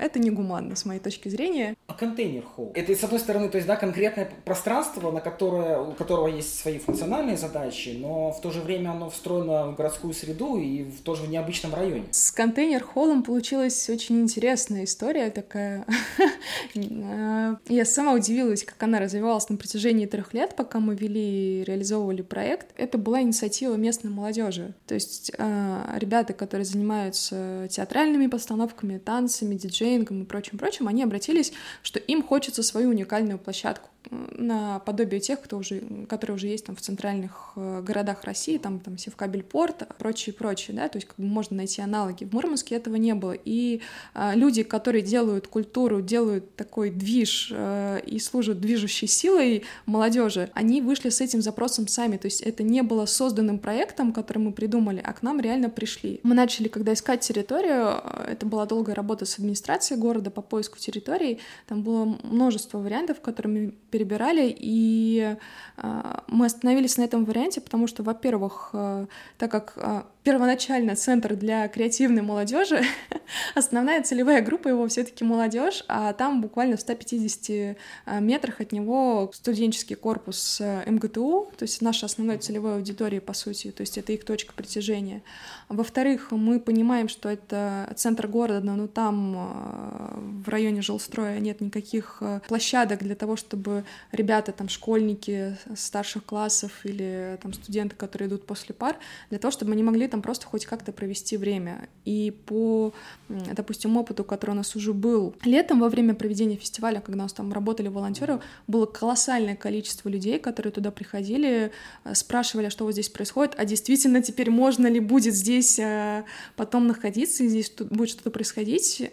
это 0.00 0.18
негуманно, 0.18 0.76
с 0.76 0.84
моей 0.84 1.00
точки 1.00 1.28
зрения. 1.28 1.76
А 1.86 1.94
контейнер 1.94 2.42
холл? 2.42 2.72
Это, 2.74 2.94
с 2.94 3.04
одной 3.04 3.20
стороны, 3.20 3.48
то 3.48 3.56
есть, 3.56 3.66
да, 3.66 3.76
конкретное 3.76 4.30
пространство, 4.44 5.10
на 5.10 5.20
которое, 5.20 5.80
у 5.80 5.92
которого 5.92 6.28
есть 6.28 6.58
свои 6.58 6.78
функциональные 6.78 7.36
задачи, 7.36 7.96
но 8.00 8.32
в 8.32 8.40
то 8.40 8.50
же 8.50 8.60
время 8.60 8.90
оно 8.90 9.10
встроено 9.10 9.68
в 9.68 9.76
городскую 9.76 10.14
среду 10.14 10.58
и 10.58 10.84
в 10.84 11.02
тоже 11.02 11.22
в 11.22 11.30
необычном 11.30 11.74
районе. 11.74 12.04
С 12.10 12.32
контейнер-холлом 12.32 13.22
получилась 13.22 13.88
очень 13.90 14.20
интересная 14.22 14.84
история 14.84 15.30
такая. 15.30 15.84
Я 16.74 17.84
сама 17.84 18.14
удивилась, 18.14 18.64
как 18.64 18.82
она 18.82 18.98
развивалась 18.98 19.48
на 19.48 19.56
протяжении 19.56 20.06
трех 20.06 20.34
лет, 20.34 20.56
пока 20.56 20.80
мы 20.80 20.94
вели 20.94 21.60
и 21.60 21.64
реализовывали 21.64 22.22
проект. 22.22 22.68
Это 22.76 22.98
была 22.98 23.22
инициатива 23.22 23.74
местной 23.74 24.10
молодежи. 24.10 24.74
То 24.86 24.94
есть 24.94 25.32
а, 25.38 25.96
ребята, 25.96 26.32
которые 26.32 26.64
занимаются 26.64 27.68
театральными 27.70 28.26
постановками, 28.26 28.98
танцами, 28.98 29.54
диджеем, 29.54 29.89
тренингом 29.90 30.22
и 30.22 30.24
прочим-прочим, 30.24 30.86
они 30.86 31.02
обратились, 31.02 31.52
что 31.82 31.98
им 31.98 32.22
хочется 32.22 32.62
свою 32.62 32.90
уникальную 32.90 33.38
площадку 33.38 33.90
на 34.10 34.80
подобие 34.80 35.20
тех, 35.20 35.40
кто 35.40 35.58
уже, 35.58 35.82
которые 36.08 36.36
уже 36.36 36.48
есть 36.48 36.64
там 36.66 36.74
в 36.74 36.80
центральных 36.80 37.52
э, 37.56 37.82
городах 37.82 38.24
России, 38.24 38.58
там, 38.58 38.80
там 38.80 38.98
Севкабель-Порт, 38.98 39.86
прочее, 39.98 40.34
прочее, 40.34 40.76
да, 40.76 40.88
то 40.88 40.96
есть 40.96 41.06
как 41.06 41.16
бы 41.16 41.24
можно 41.24 41.56
найти 41.56 41.82
аналоги. 41.82 42.24
В 42.24 42.32
Мурманске 42.32 42.74
этого 42.74 42.96
не 42.96 43.14
было. 43.14 43.32
И 43.32 43.80
а, 44.14 44.34
люди, 44.34 44.62
которые 44.62 45.02
делают 45.02 45.46
культуру, 45.46 46.00
делают 46.00 46.56
такой 46.56 46.90
движ 46.90 47.52
а, 47.54 47.98
и 47.98 48.18
служат 48.18 48.60
движущей 48.60 49.06
силой 49.06 49.64
молодежи, 49.86 50.50
они 50.54 50.80
вышли 50.80 51.10
с 51.10 51.20
этим 51.20 51.42
запросом 51.42 51.86
сами, 51.86 52.16
то 52.16 52.26
есть 52.26 52.40
это 52.40 52.62
не 52.62 52.82
было 52.82 53.06
созданным 53.06 53.58
проектом, 53.58 54.12
который 54.12 54.38
мы 54.38 54.52
придумали, 54.52 55.02
а 55.04 55.12
к 55.12 55.22
нам 55.22 55.40
реально 55.40 55.70
пришли. 55.70 56.20
Мы 56.22 56.34
начали, 56.34 56.68
когда 56.68 56.92
искать 56.92 57.20
территорию, 57.20 58.02
это 58.26 58.46
была 58.46 58.66
долгая 58.66 58.94
работа 58.94 59.24
с 59.24 59.38
администрацией 59.38 60.00
города 60.00 60.30
по 60.30 60.42
поиску 60.42 60.78
территорий, 60.78 61.38
там 61.68 61.82
было 61.82 62.04
множество 62.22 62.78
вариантов, 62.78 63.20
которыми 63.20 63.74
перебирали, 63.90 64.54
и 64.58 65.36
э, 65.76 66.20
мы 66.28 66.46
остановились 66.46 66.96
на 66.96 67.02
этом 67.02 67.24
варианте, 67.24 67.60
потому 67.60 67.86
что, 67.86 68.02
во-первых, 68.02 68.70
э, 68.72 69.06
так 69.38 69.50
как 69.50 69.72
э, 69.76 70.02
первоначально 70.22 70.96
центр 70.96 71.34
для 71.34 71.66
креативной 71.68 72.22
молодежи. 72.22 72.82
Основная 73.54 74.02
целевая 74.02 74.42
группа 74.42 74.68
его 74.68 74.86
все-таки 74.88 75.24
молодежь, 75.24 75.84
а 75.88 76.12
там 76.12 76.42
буквально 76.42 76.76
в 76.76 76.80
150 76.80 77.76
а, 78.04 78.20
метрах 78.20 78.60
от 78.60 78.72
него 78.72 79.30
студенческий 79.32 79.96
корпус 79.96 80.60
э, 80.60 80.90
МГТУ, 80.90 81.50
то 81.56 81.62
есть 81.62 81.80
наша 81.80 82.06
основная 82.06 82.38
целевая 82.38 82.76
аудитория, 82.76 83.20
по 83.20 83.32
сути, 83.32 83.70
то 83.70 83.80
есть 83.80 83.96
это 83.96 84.12
их 84.12 84.24
точка 84.24 84.52
притяжения. 84.52 85.22
Во-вторых, 85.68 86.32
мы 86.32 86.60
понимаем, 86.60 87.08
что 87.08 87.28
это 87.28 87.92
центр 87.96 88.26
города, 88.26 88.60
но 88.74 88.86
там 88.88 89.34
э, 89.36 90.42
в 90.44 90.48
районе 90.48 90.82
жилстроя 90.82 91.38
нет 91.38 91.60
никаких 91.60 92.18
э, 92.20 92.40
площадок 92.46 93.02
для 93.02 93.14
того, 93.14 93.36
чтобы 93.36 93.84
ребята, 94.12 94.52
там, 94.52 94.68
школьники 94.68 95.56
старших 95.74 96.24
классов 96.24 96.72
или 96.84 97.38
там 97.42 97.52
студенты, 97.54 97.96
которые 97.96 98.28
идут 98.28 98.44
после 98.44 98.74
пар, 98.74 98.96
для 99.30 99.38
того, 99.38 99.50
чтобы 99.50 99.72
они 99.72 99.82
могли 99.82 100.08
там 100.10 100.22
просто 100.22 100.46
хоть 100.46 100.66
как-то 100.66 100.92
провести 100.92 101.36
время. 101.36 101.88
И 102.04 102.32
по, 102.46 102.92
допустим, 103.28 103.96
опыту, 103.96 104.24
который 104.24 104.50
у 104.50 104.54
нас 104.54 104.76
уже 104.76 104.92
был 104.92 105.34
летом 105.44 105.80
во 105.80 105.88
время 105.88 106.14
проведения 106.14 106.56
фестиваля, 106.56 107.00
когда 107.00 107.20
у 107.20 107.22
нас 107.22 107.32
там 107.32 107.52
работали 107.52 107.88
волонтеры, 107.88 108.40
было 108.66 108.86
колоссальное 108.86 109.56
количество 109.56 110.08
людей, 110.08 110.38
которые 110.38 110.72
туда 110.72 110.90
приходили, 110.90 111.72
э, 112.04 112.14
спрашивали, 112.14 112.68
что 112.68 112.84
вот 112.84 112.92
здесь 112.92 113.08
происходит, 113.08 113.54
а 113.56 113.64
действительно 113.64 114.22
теперь 114.22 114.50
можно 114.50 114.86
ли 114.86 115.00
будет 115.00 115.34
здесь 115.34 115.78
э, 115.78 116.24
потом 116.56 116.86
находиться, 116.86 117.44
и 117.44 117.48
здесь 117.48 117.72
будет 117.78 118.10
что-то 118.10 118.30
происходить 118.30 119.10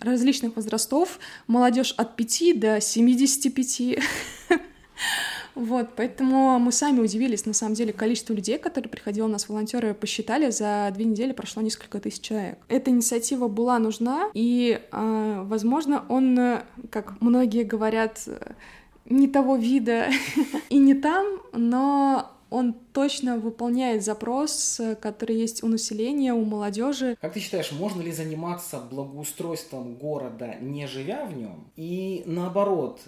различных 0.00 0.56
возрастов, 0.56 1.18
молодежь 1.46 1.94
от 1.96 2.16
5 2.16 2.60
до 2.60 2.80
75. 2.80 3.98
Вот, 5.58 5.88
поэтому 5.96 6.60
мы 6.60 6.70
сами 6.70 7.00
удивились, 7.00 7.44
на 7.44 7.52
самом 7.52 7.74
деле, 7.74 7.92
количество 7.92 8.32
людей, 8.32 8.58
которые 8.58 8.88
приходило 8.88 9.26
у 9.26 9.30
нас 9.30 9.48
волонтеры, 9.48 9.92
посчитали, 9.92 10.50
за 10.50 10.88
две 10.94 11.04
недели 11.04 11.32
прошло 11.32 11.62
несколько 11.62 11.98
тысяч 11.98 12.20
человек. 12.20 12.58
Эта 12.68 12.92
инициатива 12.92 13.48
была 13.48 13.80
нужна, 13.80 14.30
и, 14.34 14.80
э, 14.92 15.42
возможно, 15.44 16.04
он, 16.08 16.60
как 16.90 17.20
многие 17.20 17.64
говорят, 17.64 18.20
не 19.06 19.26
того 19.26 19.56
вида 19.56 20.06
и 20.68 20.78
не 20.78 20.94
там, 20.94 21.26
но 21.52 22.30
он 22.50 22.74
точно 22.92 23.36
выполняет 23.36 24.04
запрос, 24.04 24.80
который 25.00 25.36
есть 25.36 25.64
у 25.64 25.66
населения, 25.66 26.34
у 26.34 26.44
молодежи. 26.44 27.16
Как 27.20 27.32
ты 27.32 27.40
считаешь, 27.40 27.72
можно 27.72 28.00
ли 28.00 28.12
заниматься 28.12 28.78
благоустройством 28.78 29.96
города, 29.96 30.54
не 30.60 30.86
живя 30.86 31.24
в 31.26 31.36
нем? 31.36 31.66
И 31.74 32.22
наоборот, 32.26 33.00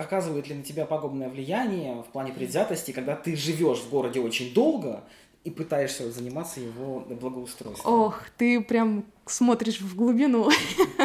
оказывает 0.00 0.48
ли 0.48 0.54
на 0.54 0.62
тебя 0.62 0.86
пагубное 0.86 1.28
влияние 1.28 2.02
в 2.02 2.06
плане 2.12 2.32
предвзятости, 2.32 2.90
когда 2.90 3.16
ты 3.16 3.36
живешь 3.36 3.78
в 3.78 3.90
городе 3.90 4.20
очень 4.20 4.52
долго 4.52 5.04
и 5.44 5.50
пытаешься 5.50 6.10
заниматься 6.10 6.60
его 6.60 7.00
благоустройством? 7.00 7.92
Ох, 7.92 8.22
ты 8.36 8.60
прям 8.60 9.04
смотришь 9.26 9.80
в 9.80 9.96
глубину. 9.96 10.50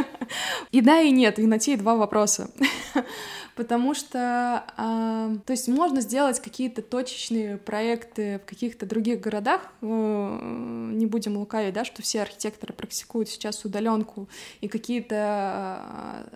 И 0.71 0.81
да, 0.81 0.99
и 0.99 1.11
нет, 1.11 1.39
и 1.39 1.45
на 1.45 1.59
те 1.59 1.77
два 1.77 1.95
вопроса 1.95 2.49
потому 3.55 3.93
что, 3.93 4.65
э, 4.77 5.37
то 5.45 5.51
есть 5.51 5.67
можно 5.69 6.01
сделать 6.01 6.39
какие-то 6.39 6.81
точечные 6.81 7.57
проекты 7.57 8.39
в 8.39 8.49
каких-то 8.49 8.85
других 8.85 9.21
городах, 9.21 9.71
э, 9.81 10.39
не 10.93 11.05
будем 11.05 11.37
лукавить, 11.37 11.73
да, 11.73 11.85
что 11.85 12.01
все 12.01 12.21
архитекторы 12.21 12.73
практикуют 12.73 13.29
сейчас 13.29 13.63
удаленку 13.63 14.27
и 14.59 14.67
какие-то 14.67 15.81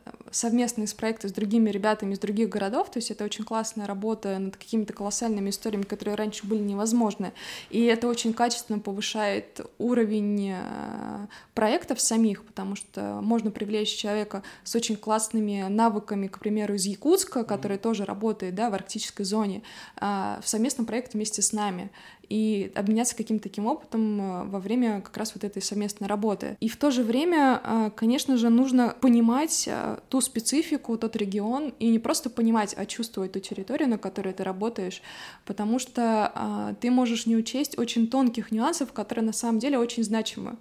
э, 0.05 0.11
совместные 0.31 0.87
проекты 0.97 1.27
с 1.27 1.31
другими 1.31 1.69
ребятами 1.69 2.13
из 2.13 2.19
других 2.19 2.49
городов, 2.49 2.89
то 2.89 2.97
есть 2.97 3.11
это 3.11 3.25
очень 3.25 3.43
классная 3.43 3.85
работа 3.85 4.39
над 4.39 4.55
какими-то 4.55 4.93
колоссальными 4.93 5.49
историями, 5.49 5.83
которые 5.83 6.15
раньше 6.15 6.47
были 6.47 6.61
невозможны, 6.61 7.33
и 7.69 7.83
это 7.83 8.07
очень 8.07 8.33
качественно 8.33 8.79
повышает 8.79 9.59
уровень 9.77 10.53
э, 10.55 11.27
проектов 11.53 11.99
самих, 11.99 12.45
потому 12.45 12.75
что 12.75 13.19
можно 13.21 13.51
привлечь 13.51 13.93
человека 13.95 14.43
с 14.63 14.73
очень 14.75 14.95
классными 14.95 15.65
навыками, 15.67 16.27
к 16.27 16.39
примеру, 16.39 16.75
из 16.75 16.85
Якутии, 16.85 17.08
Иркутска, 17.09 17.43
который 17.43 17.77
тоже 17.77 18.05
работает 18.05 18.55
да, 18.55 18.69
в 18.69 18.73
арктической 18.73 19.25
зоне, 19.25 19.63
а, 19.97 20.39
в 20.43 20.47
совместном 20.47 20.85
проекте 20.85 21.17
вместе 21.17 21.41
с 21.41 21.53
нами 21.53 21.89
и 22.29 22.71
обменяться 22.75 23.15
каким-то 23.15 23.43
таким 23.43 23.65
опытом 23.65 24.21
э, 24.21 24.43
во 24.45 24.59
время 24.59 25.01
как 25.01 25.17
раз 25.17 25.33
вот 25.33 25.43
этой 25.43 25.61
совместной 25.61 26.07
работы. 26.07 26.55
И 26.59 26.69
в 26.69 26.77
то 26.77 26.91
же 26.91 27.03
время, 27.03 27.59
э, 27.63 27.91
конечно 27.95 28.37
же, 28.37 28.49
нужно 28.49 28.95
понимать 29.01 29.67
э, 29.67 29.97
ту 30.09 30.21
специфику, 30.21 30.97
тот 30.97 31.15
регион, 31.15 31.73
и 31.79 31.89
не 31.89 31.97
просто 31.97 32.29
понимать, 32.29 32.75
а 32.77 32.85
чувствовать 32.85 33.31
ту 33.31 33.39
территорию, 33.39 33.89
на 33.89 33.97
которой 33.97 34.33
ты 34.33 34.43
работаешь, 34.43 35.01
потому 35.45 35.79
что 35.79 36.75
ты 36.79 36.91
можешь 36.91 37.25
не 37.25 37.35
учесть 37.35 37.77
очень 37.77 38.07
тонких 38.07 38.51
нюансов, 38.51 38.93
которые 38.93 39.25
на 39.25 39.33
самом 39.33 39.59
деле 39.59 39.77
очень 39.77 40.03
значимы. 40.03 40.57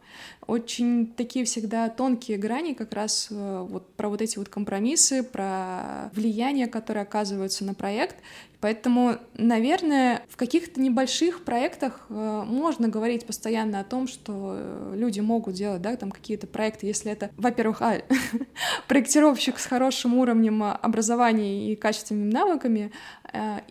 Очень 0.46 1.06
такие 1.06 1.44
всегда 1.44 1.88
тонкие 1.90 2.38
грани 2.38 2.72
как 2.72 2.94
раз 2.94 3.28
вот 3.30 3.92
про 3.94 4.08
вот 4.08 4.22
эти 4.22 4.38
вот 4.38 4.48
компромиссы, 4.48 5.22
про 5.22 6.10
влияние, 6.14 6.66
которое 6.66 7.02
оказывается 7.02 7.64
на 7.64 7.74
проект, 7.74 8.16
Поэтому, 8.60 9.18
наверное, 9.34 10.22
в 10.28 10.36
каких-то 10.36 10.80
небольших 10.80 11.44
проектах 11.44 12.06
э, 12.08 12.42
можно 12.44 12.88
говорить 12.88 13.24
постоянно 13.24 13.78
о 13.78 13.84
том, 13.84 14.08
что 14.08 14.54
э, 14.56 14.94
люди 14.96 15.20
могут 15.20 15.54
делать, 15.54 15.80
да, 15.80 15.94
там 15.96 16.10
какие-то 16.10 16.48
проекты, 16.48 16.86
если 16.86 17.12
это, 17.12 17.30
во-первых, 17.36 17.82
а, 17.82 18.02
проектировщик 18.88 19.60
с 19.60 19.66
хорошим 19.66 20.14
уровнем 20.14 20.64
образования 20.64 21.72
и 21.72 21.76
качественными 21.76 22.32
навыками, 22.32 22.90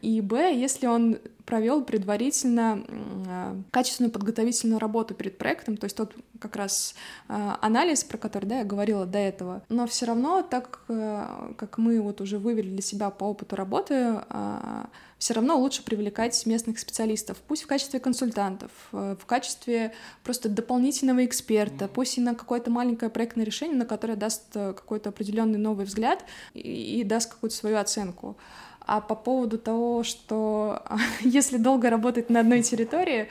и, 0.01 0.21
б, 0.21 0.53
если 0.53 0.87
он 0.87 1.19
провел 1.45 1.83
предварительно 1.83 2.83
качественную 3.71 4.11
подготовительную 4.11 4.79
работу 4.79 5.13
перед 5.13 5.37
проектом, 5.37 5.77
то 5.77 5.85
есть 5.85 5.95
тот 5.95 6.13
как 6.39 6.57
раз 6.57 6.93
анализ, 7.27 8.03
про 8.03 8.17
который 8.17 8.45
да, 8.45 8.59
я 8.59 8.65
говорила 8.65 9.05
до 9.05 9.17
этого. 9.17 9.63
Но 9.69 9.87
все 9.87 10.05
равно, 10.07 10.41
так 10.41 10.81
как 10.87 11.77
мы 11.77 12.01
вот 12.01 12.19
уже 12.19 12.37
вывели 12.37 12.69
для 12.69 12.81
себя 12.81 13.09
по 13.09 13.23
опыту 13.23 13.55
работы, 13.55 14.21
все 15.17 15.33
равно 15.33 15.57
лучше 15.57 15.83
привлекать 15.83 16.45
местных 16.45 16.79
специалистов, 16.79 17.37
пусть 17.47 17.63
в 17.63 17.67
качестве 17.67 17.99
консультантов, 17.99 18.71
э, 18.91 19.15
в 19.19 19.25
качестве 19.25 19.93
просто 20.23 20.47
дополнительного 20.47 21.25
эксперта, 21.25 21.87
пусть 21.87 22.17
и 22.17 22.21
на 22.21 22.35
какое-то 22.35 22.69
маленькое 22.69 23.09
проектное 23.09 23.45
решение, 23.45 23.77
на 23.77 23.85
которое 23.85 24.15
даст 24.15 24.43
э, 24.53 24.73
какой-то 24.73 25.09
определенный 25.09 25.57
новый 25.57 25.85
взгляд 25.85 26.23
и, 26.53 26.99
и 26.99 27.03
даст 27.03 27.31
какую-то 27.31 27.55
свою 27.55 27.77
оценку. 27.77 28.37
А 28.87 29.01
по 29.01 29.15
поводу 29.15 29.57
того, 29.57 30.03
что 30.03 30.81
если 31.21 31.57
долго 31.57 31.89
работать 31.89 32.29
на 32.29 32.39
одной 32.39 32.63
территории, 32.63 33.27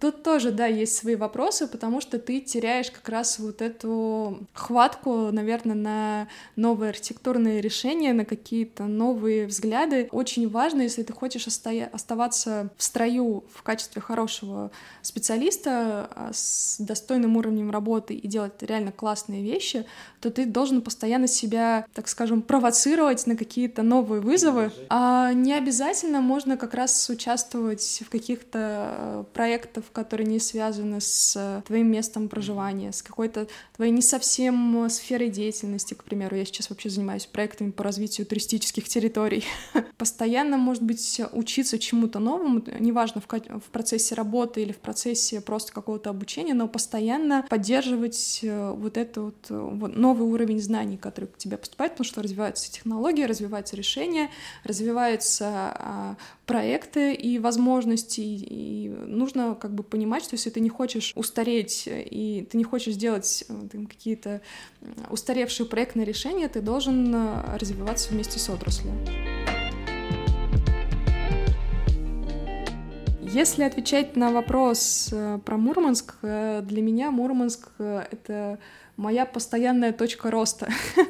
Тут 0.00 0.22
тоже, 0.22 0.52
да, 0.52 0.66
есть 0.66 0.96
свои 0.96 1.16
вопросы, 1.16 1.66
потому 1.66 2.00
что 2.00 2.20
ты 2.20 2.40
теряешь 2.40 2.90
как 2.90 3.08
раз 3.08 3.38
вот 3.40 3.60
эту 3.60 4.46
хватку, 4.52 5.32
наверное, 5.32 5.74
на 5.74 6.28
новые 6.54 6.90
архитектурные 6.90 7.60
решения, 7.60 8.12
на 8.12 8.24
какие-то 8.24 8.84
новые 8.84 9.46
взгляды. 9.46 10.08
Очень 10.12 10.48
важно, 10.48 10.82
если 10.82 11.02
ты 11.02 11.12
хочешь 11.12 11.48
остоя- 11.48 11.90
оставаться 11.92 12.68
в 12.76 12.82
строю 12.82 13.42
в 13.52 13.62
качестве 13.64 14.00
хорошего 14.00 14.70
специалиста 15.02 16.08
а, 16.14 16.30
с 16.32 16.76
достойным 16.78 17.36
уровнем 17.36 17.72
работы 17.72 18.14
и 18.14 18.28
делать 18.28 18.62
реально 18.62 18.92
классные 18.92 19.42
вещи, 19.42 19.84
то 20.20 20.30
ты 20.30 20.46
должен 20.46 20.80
постоянно 20.80 21.26
себя, 21.26 21.86
так 21.92 22.06
скажем, 22.06 22.42
провоцировать 22.42 23.26
на 23.26 23.36
какие-то 23.36 23.82
новые 23.82 24.20
вызовы. 24.20 24.70
А 24.88 24.97
не 25.34 25.52
обязательно 25.52 26.20
можно 26.20 26.56
как 26.56 26.74
раз 26.74 27.08
участвовать 27.10 28.02
в 28.04 28.10
каких-то 28.10 29.26
проектах, 29.34 29.84
которые 29.92 30.26
не 30.26 30.40
связаны 30.40 31.00
с 31.00 31.34
э, 31.36 31.62
твоим 31.66 31.90
местом 31.90 32.28
проживания, 32.28 32.92
с 32.92 33.02
какой-то 33.02 33.48
твоей 33.76 33.92
не 33.92 34.02
совсем 34.02 34.84
э, 34.84 34.88
сферой 34.88 35.28
деятельности, 35.28 35.94
к 35.94 36.04
примеру. 36.04 36.36
Я 36.36 36.44
сейчас 36.44 36.70
вообще 36.70 36.90
занимаюсь 36.90 37.26
проектами 37.26 37.70
по 37.70 37.84
развитию 37.84 38.26
туристических 38.26 38.88
территорий. 38.88 39.44
Постоянно, 39.98 40.56
может 40.56 40.82
быть, 40.82 41.20
учиться 41.32 41.78
чему-то 41.78 42.18
новому, 42.18 42.62
неважно, 42.78 43.20
в, 43.20 43.26
в 43.26 43.70
процессе 43.70 44.14
работы 44.14 44.62
или 44.62 44.72
в 44.72 44.78
процессе 44.78 45.40
просто 45.40 45.72
какого-то 45.72 46.10
обучения, 46.10 46.54
но 46.54 46.66
постоянно 46.66 47.44
поддерживать 47.48 48.40
э, 48.42 48.70
вот 48.72 48.96
этот 48.96 49.50
вот 49.50 49.96
новый 49.96 50.26
уровень 50.28 50.60
знаний, 50.60 50.96
который 50.96 51.26
к 51.26 51.36
тебе 51.36 51.56
поступает, 51.56 51.92
потому 51.92 52.06
что 52.06 52.22
развиваются 52.22 52.72
технологии, 52.72 53.24
развиваются 53.24 53.76
решения, 53.76 54.30
развиваются 54.64 54.87
а, 55.44 56.16
проекты 56.46 57.14
и 57.14 57.38
возможности, 57.38 58.20
и 58.20 58.88
нужно 58.88 59.54
как 59.54 59.74
бы 59.74 59.82
понимать, 59.82 60.24
что 60.24 60.34
если 60.34 60.50
ты 60.50 60.60
не 60.60 60.68
хочешь 60.68 61.12
устареть 61.14 61.84
и 61.86 62.46
ты 62.50 62.56
не 62.56 62.64
хочешь 62.64 62.94
сделать 62.94 63.44
э, 63.48 63.84
какие-то 63.86 64.40
устаревшие 65.10 65.66
проектные 65.66 66.06
решения, 66.06 66.48
ты 66.48 66.60
должен 66.60 67.14
э, 67.14 67.56
развиваться 67.58 68.10
вместе 68.12 68.38
с 68.38 68.48
отраслью. 68.48 68.92
Если 73.20 73.62
отвечать 73.62 74.16
на 74.16 74.32
вопрос 74.32 75.10
э, 75.12 75.38
про 75.44 75.56
Мурманск, 75.58 76.14
для 76.22 76.82
меня 76.82 77.10
Мурманск— 77.10 77.68
это 77.78 78.58
моя 78.98 79.24
постоянная 79.24 79.92
точка 79.94 80.30
роста. 80.30 80.68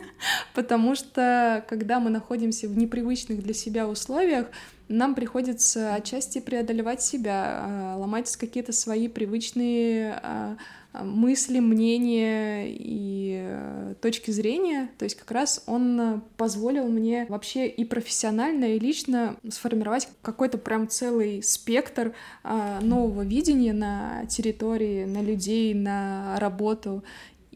потому 0.55 0.95
что 0.95 1.65
когда 1.69 2.01
мы 2.01 2.11
находимся 2.11 2.69
в 2.69 2.77
непривычных 2.77 3.43
для 3.43 3.55
себя 3.55 3.89
условиях, 3.89 4.47
нам 4.89 5.15
приходится 5.15 5.95
отчасти 5.95 6.41
преодолевать 6.41 7.03
себя, 7.03 7.61
а, 7.63 7.97
ломать 7.97 8.35
какие-то 8.37 8.73
свои 8.73 9.07
привычные 9.07 10.19
а, 10.23 10.57
а, 10.95 11.05
мысли, 11.05 11.61
мнения 11.61 12.65
и 12.69 13.39
э, 13.41 13.95
точки 14.01 14.31
зрения. 14.31 14.89
То 14.99 15.05
есть 15.05 15.17
как 15.17 15.31
раз 15.31 15.63
он 15.67 16.23
позволил 16.37 16.89
мне 16.89 17.27
вообще 17.29 17.69
и 17.69 17.85
профессионально, 17.85 18.65
и 18.75 18.79
лично 18.79 19.37
сформировать 19.51 20.09
какой-то 20.23 20.59
прям 20.59 20.89
целый 20.89 21.43
спектр 21.43 22.15
нового 22.43 23.23
видения 23.23 23.75
на 23.75 24.25
территории, 24.27 25.05
на 25.05 25.23
людей, 25.23 25.75
на 25.75 26.37
работу 26.41 27.05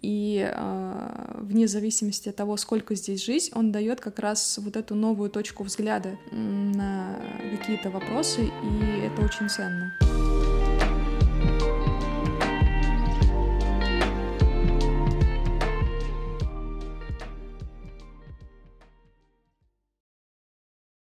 и 0.03 0.51
э, 0.53 1.35
вне 1.39 1.69
зависимости 1.69 2.29
от 2.29 2.37
того, 2.37 2.57
сколько 2.57 2.95
здесь 2.95 3.25
жить, 3.25 3.51
он 3.55 3.73
дает 3.73 4.01
как 4.01 4.19
раз 4.19 4.59
вот 4.59 4.77
эту 4.77 4.95
новую 4.95 5.31
точку 5.31 5.63
взгляда 5.63 6.19
на 6.33 7.21
какие-то 7.57 7.91
вопросы, 7.91 8.45
и 8.45 9.07
это 9.07 9.23
очень 9.23 9.49
ценно. 9.49 9.93